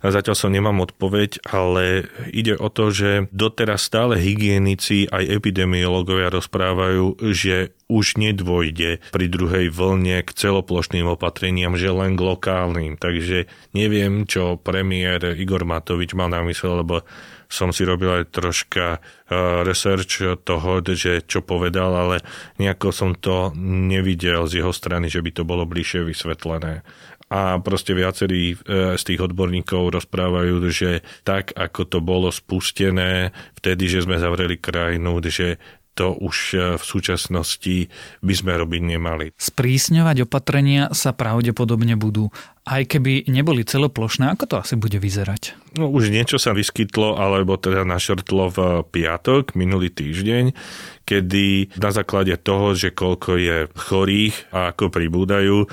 Zatiaľ 0.00 0.34
som 0.34 0.48
nemám 0.48 0.80
odpoveď, 0.80 1.44
ale 1.44 2.08
ide 2.32 2.56
o 2.56 2.72
to, 2.72 2.88
že 2.88 3.28
doteraz 3.36 3.84
stále 3.84 4.16
hygienici 4.16 5.06
aj 5.12 5.28
epidemiológovia 5.28 6.32
rozprávajú, 6.32 7.20
že 7.36 7.76
už 7.92 8.16
nedvojde 8.16 9.04
pri 9.12 9.26
druhej 9.28 9.68
vlne 9.68 10.24
k 10.24 10.30
celoplošným 10.32 11.04
opatreniam, 11.04 11.76
že 11.76 11.92
len 11.92 12.16
k 12.16 12.24
lokálnym. 12.24 12.96
Takže 12.96 13.44
neviem, 13.76 14.24
čo 14.24 14.56
premiér 14.56 15.36
Igor 15.36 15.68
Matovič 15.68 16.16
mal 16.16 16.32
na 16.32 16.40
mysle, 16.48 16.80
lebo 16.80 17.04
som 17.50 17.74
si 17.74 17.82
robil 17.82 18.22
aj 18.22 18.30
troška 18.30 19.02
uh, 19.02 19.66
research 19.66 20.22
toho, 20.46 20.80
že 20.86 21.26
čo 21.26 21.42
povedal, 21.42 21.90
ale 21.90 22.16
nejako 22.62 22.94
som 22.94 23.10
to 23.18 23.50
nevidel 23.60 24.46
z 24.46 24.62
jeho 24.62 24.70
strany, 24.70 25.10
že 25.10 25.18
by 25.18 25.30
to 25.34 25.42
bolo 25.42 25.66
bližšie 25.66 26.06
vysvetlené 26.06 26.86
a 27.30 27.62
proste 27.62 27.94
viacerí 27.94 28.58
uh, 28.58 28.98
z 28.98 29.02
tých 29.06 29.20
odborníkov 29.30 29.94
rozprávajú, 30.02 30.54
že 30.68 31.06
tak, 31.22 31.54
ako 31.54 31.86
to 31.86 31.98
bolo 32.02 32.28
spustené 32.34 33.30
vtedy, 33.54 33.86
že 33.86 34.02
sme 34.02 34.18
zavreli 34.18 34.58
krajinu, 34.58 35.22
že 35.22 35.62
to 35.94 36.10
už 36.18 36.36
uh, 36.58 36.60
v 36.74 36.84
súčasnosti 36.84 37.86
by 38.26 38.34
sme 38.34 38.58
robiť 38.58 38.82
nemali. 38.82 39.26
Sprísňovať 39.38 40.26
opatrenia 40.26 40.90
sa 40.90 41.14
pravdepodobne 41.14 41.94
budú 41.94 42.34
aj 42.70 42.86
keby 42.86 43.26
neboli 43.26 43.66
celoplošné, 43.66 44.30
ako 44.30 44.44
to 44.46 44.54
asi 44.62 44.74
bude 44.78 44.94
vyzerať? 45.02 45.58
No 45.74 45.90
už 45.90 46.14
niečo 46.14 46.38
sa 46.38 46.54
vyskytlo, 46.54 47.18
alebo 47.18 47.58
teda 47.58 47.82
našrtlo 47.82 48.46
v 48.54 48.58
piatok, 48.86 49.58
minulý 49.58 49.90
týždeň, 49.90 50.54
kedy 51.02 51.74
na 51.82 51.90
základe 51.90 52.38
toho, 52.38 52.78
že 52.78 52.94
koľko 52.94 53.30
je 53.34 53.58
chorých 53.74 54.54
a 54.54 54.70
ako 54.70 54.94
pribúdajú, 54.94 55.66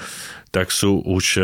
tak 0.58 0.74
sú 0.74 1.06
už 1.06 1.38
e, 1.38 1.41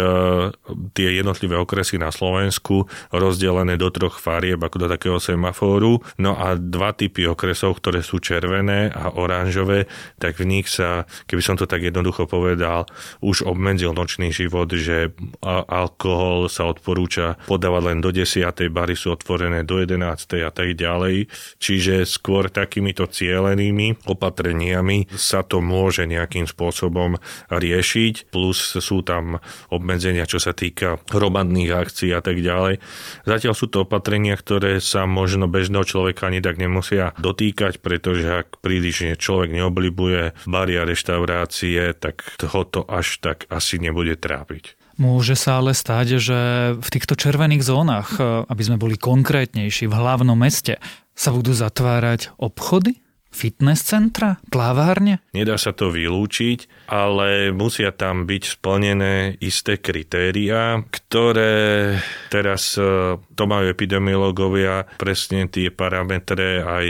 tie 0.97 1.21
jednotlivé 1.21 1.53
okresy 1.53 2.01
na 2.01 2.09
Slovensku 2.09 2.89
rozdelené 3.13 3.77
do 3.77 3.93
troch 3.93 4.17
farieb, 4.17 4.57
ako 4.57 4.81
do 4.81 4.87
takého 4.89 5.21
semafóru. 5.21 6.01
No 6.17 6.33
a 6.33 6.57
dva 6.57 6.97
typy 6.97 7.29
okresov, 7.29 7.77
ktoré 7.77 8.01
sú 8.01 8.17
červené 8.17 8.89
a 8.89 9.13
oranžové, 9.13 9.85
tak 10.17 10.41
v 10.41 10.49
nich 10.49 10.65
sa, 10.65 11.05
keby 11.29 11.45
som 11.45 11.53
to 11.53 11.69
tak 11.69 11.85
jednoducho 11.85 12.25
povedal, 12.25 12.89
už 13.21 13.45
obmedzil 13.45 13.93
nočný 13.93 14.33
život, 14.33 14.73
že 14.73 15.13
alkohol 15.45 16.49
sa 16.49 16.65
odporúča 16.65 17.37
podávať 17.45 17.83
len 17.85 18.01
do 18.01 18.09
10. 18.09 18.49
bary 18.73 18.97
sú 18.97 19.13
otvorené 19.13 19.61
do 19.61 19.77
11. 19.77 20.01
a 20.41 20.49
tak 20.49 20.73
ďalej. 20.73 21.29
Čiže 21.61 22.09
skôr 22.09 22.49
takýmito 22.49 23.05
cielenými 23.05 24.09
opatreniami 24.09 25.05
sa 25.13 25.45
to 25.45 25.61
môže 25.61 26.09
nejakým 26.09 26.49
spôsobom 26.49 27.21
riešiť, 27.53 28.33
plus 28.33 28.81
sú 28.81 29.02
tam 29.03 29.43
obmedzenia, 29.69 30.23
čo 30.23 30.39
sa 30.39 30.55
týka 30.55 31.03
hromadných 31.11 31.75
akcií 31.75 32.15
a 32.15 32.23
tak 32.23 32.39
ďalej. 32.39 32.79
Zatiaľ 33.27 33.53
sú 33.53 33.67
to 33.67 33.83
opatrenia, 33.83 34.39
ktoré 34.39 34.79
sa 34.79 35.03
možno 35.03 35.51
bežného 35.51 35.83
človeka 35.83 36.31
ani 36.31 36.39
tak 36.39 36.55
nemusia 36.57 37.11
dotýkať, 37.19 37.83
pretože 37.83 38.47
ak 38.47 38.63
príliš 38.63 39.19
človek 39.19 39.51
neoblibuje 39.51 40.31
bary 40.47 40.79
a 40.79 40.87
reštaurácie, 40.87 41.91
tak 41.99 42.23
ho 42.39 42.63
to 42.63 42.87
až 42.87 43.19
tak 43.19 43.43
asi 43.51 43.83
nebude 43.83 44.15
trápiť. 44.15 44.79
Môže 44.95 45.35
sa 45.35 45.59
ale 45.59 45.75
stať, 45.75 46.21
že 46.21 46.39
v 46.79 46.89
týchto 46.93 47.19
červených 47.19 47.65
zónach, 47.65 48.15
aby 48.21 48.61
sme 48.63 48.79
boli 48.79 48.95
konkrétnejší, 48.95 49.89
v 49.89 49.97
hlavnom 49.97 50.37
meste, 50.39 50.79
sa 51.11 51.35
budú 51.35 51.51
zatvárať 51.51 52.31
obchody? 52.39 53.02
Fitness 53.33 53.83
centra, 53.83 54.37
plávárne? 54.53 55.19
Nedá 55.33 55.57
sa 55.57 55.73
to 55.73 55.89
vylúčiť, 55.89 56.87
ale 56.87 57.49
musia 57.51 57.89
tam 57.91 58.29
byť 58.29 58.43
splnené 58.45 59.35
isté 59.41 59.81
kritériá, 59.81 60.79
ktoré 60.87 61.97
teraz 62.29 62.77
e, 62.77 63.17
to 63.17 63.43
majú 63.49 63.67
epidemiológovia, 63.67 64.85
presne 65.01 65.49
tie 65.49 65.73
parametre 65.73 66.61
aj 66.63 66.87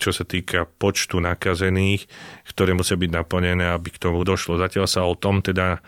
čo 0.00 0.10
sa 0.10 0.24
týka 0.24 0.64
počtu 0.64 1.20
nakazených, 1.20 2.08
ktoré 2.48 2.74
musia 2.74 2.98
byť 2.98 3.10
naplnené, 3.10 3.70
aby 3.72 3.94
k 3.94 4.02
tomu 4.02 4.26
došlo. 4.26 4.58
Zatiaľ 4.58 4.86
sa 4.90 5.06
o 5.06 5.14
tom 5.14 5.40
teda 5.40 5.80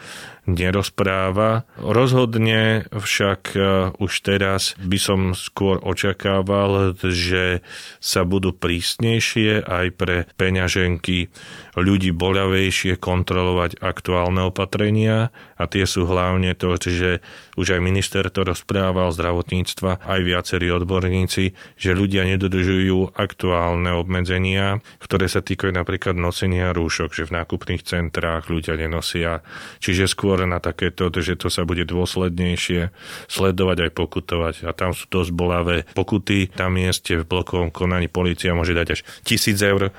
nerozpráva. 0.44 1.64
Rozhodne 1.80 2.84
však 2.92 3.40
e, 3.56 3.58
už 3.96 4.12
teraz 4.20 4.76
by 4.76 4.98
som 5.00 5.20
skôr 5.32 5.80
očakával, 5.80 6.92
že 7.00 7.64
sa 7.98 8.28
budú 8.28 8.52
prísnejšie 8.52 9.64
aj 9.64 9.86
pre 9.96 10.16
peňaženky 10.36 11.32
ľudí 11.80 12.12
boľavejšie 12.12 13.00
kontrolovať 13.00 13.80
aktuálne 13.80 14.44
opatrenia 14.44 15.32
a 15.54 15.70
tie 15.70 15.86
sú 15.86 16.06
hlavne 16.06 16.52
to, 16.58 16.74
že 16.78 17.22
už 17.54 17.78
aj 17.78 17.80
minister 17.80 18.26
to 18.30 18.42
rozprával 18.42 19.14
zdravotníctva, 19.14 20.02
aj 20.02 20.20
viacerí 20.26 20.70
odborníci, 20.74 21.54
že 21.78 21.90
ľudia 21.94 22.26
nedodržujú 22.34 23.14
aktuálne 23.14 23.94
obmedzenia, 23.94 24.82
ktoré 24.98 25.30
sa 25.30 25.40
týkajú 25.40 25.70
napríklad 25.70 26.18
nosenia 26.18 26.74
rúšok, 26.74 27.14
že 27.14 27.26
v 27.30 27.34
nákupných 27.42 27.82
centrách 27.86 28.50
ľudia 28.50 28.74
nenosia. 28.74 29.46
Čiže 29.78 30.10
skôr 30.10 30.42
na 30.44 30.58
takéto, 30.58 31.08
že 31.14 31.38
to 31.38 31.48
sa 31.48 31.62
bude 31.62 31.86
dôslednejšie 31.86 32.90
sledovať 33.30 33.88
aj 33.88 33.90
pokutovať. 33.94 34.54
A 34.66 34.74
tam 34.74 34.92
sú 34.92 35.06
dosť 35.06 35.30
bolavé 35.30 35.76
pokuty. 35.94 36.50
Tam 36.50 36.74
mieste 36.74 37.22
v 37.22 37.28
blokovom 37.28 37.70
konaní 37.70 38.10
policia 38.10 38.56
môže 38.56 38.74
dať 38.74 38.98
až 38.98 39.00
tisíc 39.22 39.62
eur 39.62 39.94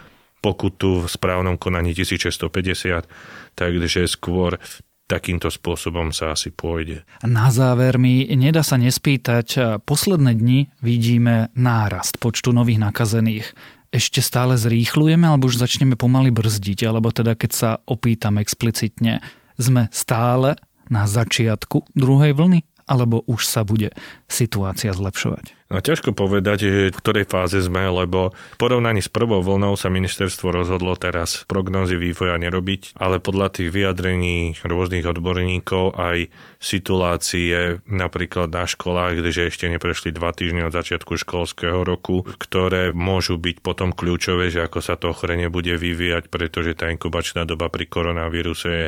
pokutu 0.45 1.01
v 1.01 1.07
správnom 1.09 1.57
konaní 1.57 1.97
1650, 1.97 3.09
takže 3.57 4.05
skôr 4.05 4.61
takýmto 5.05 5.53
spôsobom 5.53 6.09
sa 6.09 6.33
asi 6.33 6.49
pôjde. 6.49 7.05
Na 7.21 7.53
záver 7.53 8.01
mi 8.01 8.25
nedá 8.33 8.65
sa 8.65 8.75
nespýtať, 8.81 9.79
posledné 9.85 10.33
dni 10.33 10.59
vidíme 10.81 11.53
nárast 11.53 12.17
počtu 12.17 12.49
nových 12.51 12.81
nakazených. 12.81 13.47
ešte 13.95 14.19
stále 14.19 14.59
zrýchlujeme 14.59 15.23
alebo 15.23 15.47
už 15.47 15.55
začneme 15.55 15.95
pomaly 15.95 16.35
brzdiť, 16.35 16.83
alebo 16.83 17.15
teda 17.15 17.39
keď 17.39 17.51
sa 17.55 17.69
opýtam 17.87 18.35
explicitne, 18.43 19.23
sme 19.55 19.87
stále 19.95 20.59
na 20.91 21.07
začiatku 21.07 21.95
druhej 21.95 22.35
vlny, 22.35 22.67
alebo 22.85 23.23
už 23.25 23.47
sa 23.47 23.63
bude 23.63 23.95
situácia 24.27 24.91
zlepšovať? 24.91 25.55
No, 25.65 25.81
ťažko 25.81 26.13
povedať, 26.13 26.93
v 26.93 26.99
ktorej 27.01 27.25
fáze 27.25 27.57
sme, 27.57 27.89
lebo 27.89 28.29
v 28.53 28.57
porovnaní 28.61 29.01
s 29.01 29.09
prvou 29.09 29.41
vlnou 29.41 29.73
sa 29.73 29.89
ministerstvo 29.89 30.53
rozhodlo 30.53 30.93
teraz 30.93 31.41
prognozy 31.49 31.97
vývoja 31.97 32.37
nerobiť, 32.37 32.93
ale 33.01 33.17
podľa 33.17 33.49
tých 33.49 33.73
vyjadrení 33.73 34.61
rôznych 34.61 35.09
odborníkov 35.09 35.97
aj 35.97 36.29
situácie 36.61 37.81
napríklad 37.89 38.53
na 38.53 38.69
školách, 38.69 39.17
kde 39.17 39.49
ešte 39.49 39.65
neprešli 39.65 40.13
dva 40.13 40.37
týždne 40.37 40.69
od 40.69 40.73
začiatku 40.77 41.17
školského 41.17 41.81
roku, 41.81 42.21
ktoré 42.37 42.93
môžu 42.93 43.41
byť 43.41 43.65
potom 43.65 43.89
kľúčové, 43.89 44.53
že 44.53 44.69
ako 44.69 44.85
sa 44.85 45.01
to 45.01 45.17
ochorenie 45.17 45.49
bude 45.49 45.73
vyvíjať, 45.73 46.29
pretože 46.29 46.77
tá 46.77 46.93
inkubačná 46.93 47.41
doba 47.49 47.73
pri 47.73 47.89
koronavíruse 47.89 48.69
je 48.69 48.87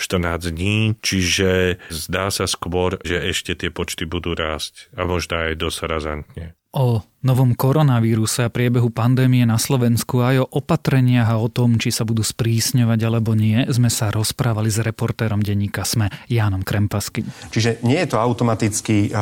14 0.00 0.56
dní, 0.56 0.96
čiže 1.04 1.76
zdá 1.92 2.32
sa 2.32 2.48
skôr, 2.48 2.96
že 3.04 3.20
ešte 3.20 3.52
tie 3.52 3.68
počty 3.68 4.08
budú 4.08 4.32
rásť 4.32 4.88
a 4.96 5.04
možno 5.04 5.52
aj 5.52 5.60
dosť 5.60 5.78
razantne. 6.14 6.54
O 6.74 7.06
novom 7.22 7.54
koronavíruse 7.54 8.42
a 8.42 8.50
priebehu 8.50 8.90
pandémie 8.90 9.46
na 9.46 9.62
Slovensku 9.62 10.26
aj 10.26 10.42
o 10.42 10.50
opatreniach 10.58 11.30
a 11.30 11.38
o 11.38 11.46
tom, 11.46 11.78
či 11.78 11.94
sa 11.94 12.02
budú 12.02 12.26
sprísňovať 12.26 12.98
alebo 13.06 13.38
nie, 13.38 13.62
sme 13.70 13.86
sa 13.86 14.10
rozprávali 14.10 14.74
s 14.74 14.82
reportérom 14.82 15.38
denníka 15.38 15.86
SME 15.86 16.10
Jánom 16.26 16.66
Krempaským. 16.66 17.30
Čiže 17.54 17.78
nie 17.86 18.02
je 18.02 18.10
to 18.10 18.18
automaticky 18.18 19.14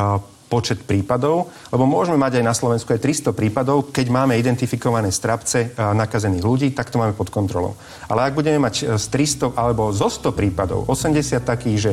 počet 0.49 0.81
prípadov, 0.81 1.53
lebo 1.69 1.85
môžeme 1.85 2.17
mať 2.17 2.41
aj 2.41 2.45
na 2.45 2.57
Slovensku 2.57 2.89
aj 2.89 3.05
300 3.05 3.37
prípadov, 3.37 3.93
keď 3.93 4.09
máme 4.09 4.33
identifikované 4.33 5.13
strapce 5.13 5.77
nakazených 5.77 6.41
ľudí, 6.41 6.67
tak 6.73 6.89
to 6.89 6.97
máme 6.97 7.13
pod 7.13 7.29
kontrolou. 7.29 7.77
Ale 8.09 8.33
ak 8.33 8.37
budeme 8.37 8.65
mať 8.65 8.97
z 8.97 9.05
300 9.13 9.53
alebo 9.53 9.93
zo 9.93 10.09
100 10.09 10.33
prípadov 10.33 10.89
80 10.89 11.37
takých, 11.37 11.77
že 11.77 11.91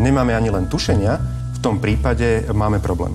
nemáme 0.00 0.32
ani 0.32 0.48
len 0.48 0.64
tušenia, 0.64 1.12
v 1.52 1.58
tom 1.60 1.76
prípade 1.76 2.48
máme 2.56 2.80
problém. 2.80 3.12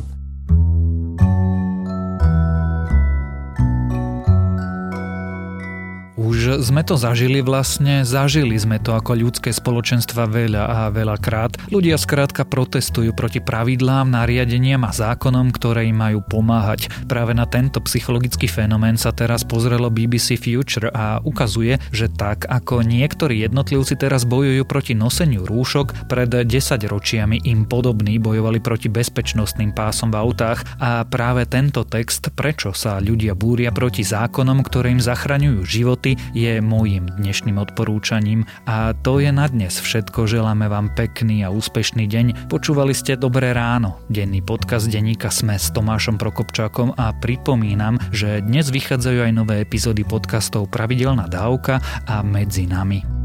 Sme 6.58 6.82
to 6.82 6.98
zažili 6.98 7.46
vlastne, 7.46 8.02
zažili 8.02 8.58
sme 8.58 8.82
to 8.82 8.98
ako 8.98 9.14
ľudské 9.14 9.54
spoločenstva 9.54 10.26
veľa 10.26 10.64
a 10.66 10.80
veľakrát. 10.90 11.70
Ľudia 11.70 11.94
skrátka 12.02 12.42
protestujú 12.42 13.14
proti 13.14 13.38
pravidlám, 13.38 14.10
nariadeniam 14.10 14.82
a 14.82 14.90
zákonom, 14.90 15.54
ktoré 15.54 15.86
im 15.86 16.02
majú 16.02 16.26
pomáhať. 16.26 16.90
Práve 17.06 17.38
na 17.38 17.46
tento 17.46 17.78
psychologický 17.86 18.50
fenomén 18.50 18.98
sa 18.98 19.14
teraz 19.14 19.46
pozrelo 19.46 19.94
BBC 19.94 20.42
Future 20.42 20.90
a 20.90 21.22
ukazuje, 21.22 21.78
že 21.94 22.10
tak 22.10 22.50
ako 22.50 22.82
niektorí 22.82 23.46
jednotlivci 23.46 23.94
teraz 23.94 24.26
bojujú 24.26 24.66
proti 24.66 24.98
noseniu 24.98 25.46
rúšok, 25.46 26.10
pred 26.10 26.34
10 26.34 26.50
ročiami 26.90 27.46
im 27.46 27.70
podobní 27.70 28.18
bojovali 28.18 28.58
proti 28.58 28.90
bezpečnostným 28.90 29.76
pásom 29.78 30.10
v 30.10 30.18
autách 30.18 30.66
a 30.82 31.06
práve 31.06 31.46
tento 31.46 31.86
text, 31.86 32.34
prečo 32.34 32.74
sa 32.74 32.98
ľudia 32.98 33.38
búria 33.38 33.70
proti 33.70 34.02
zákonom, 34.02 34.66
ktoré 34.66 34.96
im 34.96 35.02
zachraňujú 35.04 35.62
životy, 35.68 36.18
je 36.40 36.64
môjim 36.64 37.12
dnešným 37.20 37.60
odporúčaním 37.60 38.48
a 38.64 38.96
to 38.96 39.20
je 39.20 39.28
na 39.36 39.52
dnes 39.52 39.76
všetko. 39.76 40.24
Želáme 40.24 40.72
vám 40.72 40.96
pekný 40.96 41.44
a 41.44 41.52
úspešný 41.52 42.08
deň. 42.08 42.48
Počúvali 42.48 42.96
ste 42.96 43.20
Dobré 43.20 43.52
ráno, 43.52 44.00
denný 44.08 44.40
podcast 44.40 44.88
denníka 44.88 45.28
Sme 45.28 45.60
s 45.60 45.68
Tomášom 45.76 46.16
Prokopčákom 46.16 46.96
a 46.96 47.12
pripomínam, 47.20 48.00
že 48.16 48.40
dnes 48.40 48.72
vychádzajú 48.72 49.20
aj 49.28 49.32
nové 49.36 49.56
epizódy 49.60 50.08
podcastov 50.08 50.72
Pravidelná 50.72 51.28
dávka 51.28 51.84
a 52.08 52.24
Medzi 52.24 52.64
nami. 52.64 53.19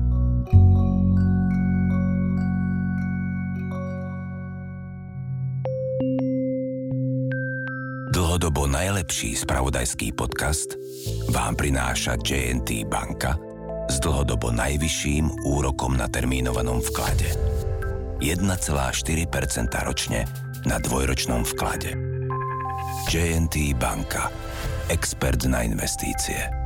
Dlhodobo 8.35 8.67
najlepší 8.67 9.47
spravodajský 9.47 10.11
podcast 10.11 10.75
vám 11.31 11.55
prináša 11.55 12.19
JNT 12.19 12.83
banka 12.83 13.39
s 13.87 14.03
dlhodobo 14.03 14.51
najvyšším 14.51 15.47
úrokom 15.47 15.95
na 15.95 16.11
termínovanom 16.11 16.83
vklade. 16.83 17.31
1,4% 18.19 19.87
ročne 19.87 20.27
na 20.67 20.83
dvojročnom 20.83 21.47
vklade. 21.55 21.95
JNT 23.07 23.79
banka. 23.79 24.27
Expert 24.91 25.47
na 25.47 25.63
investície. 25.63 26.64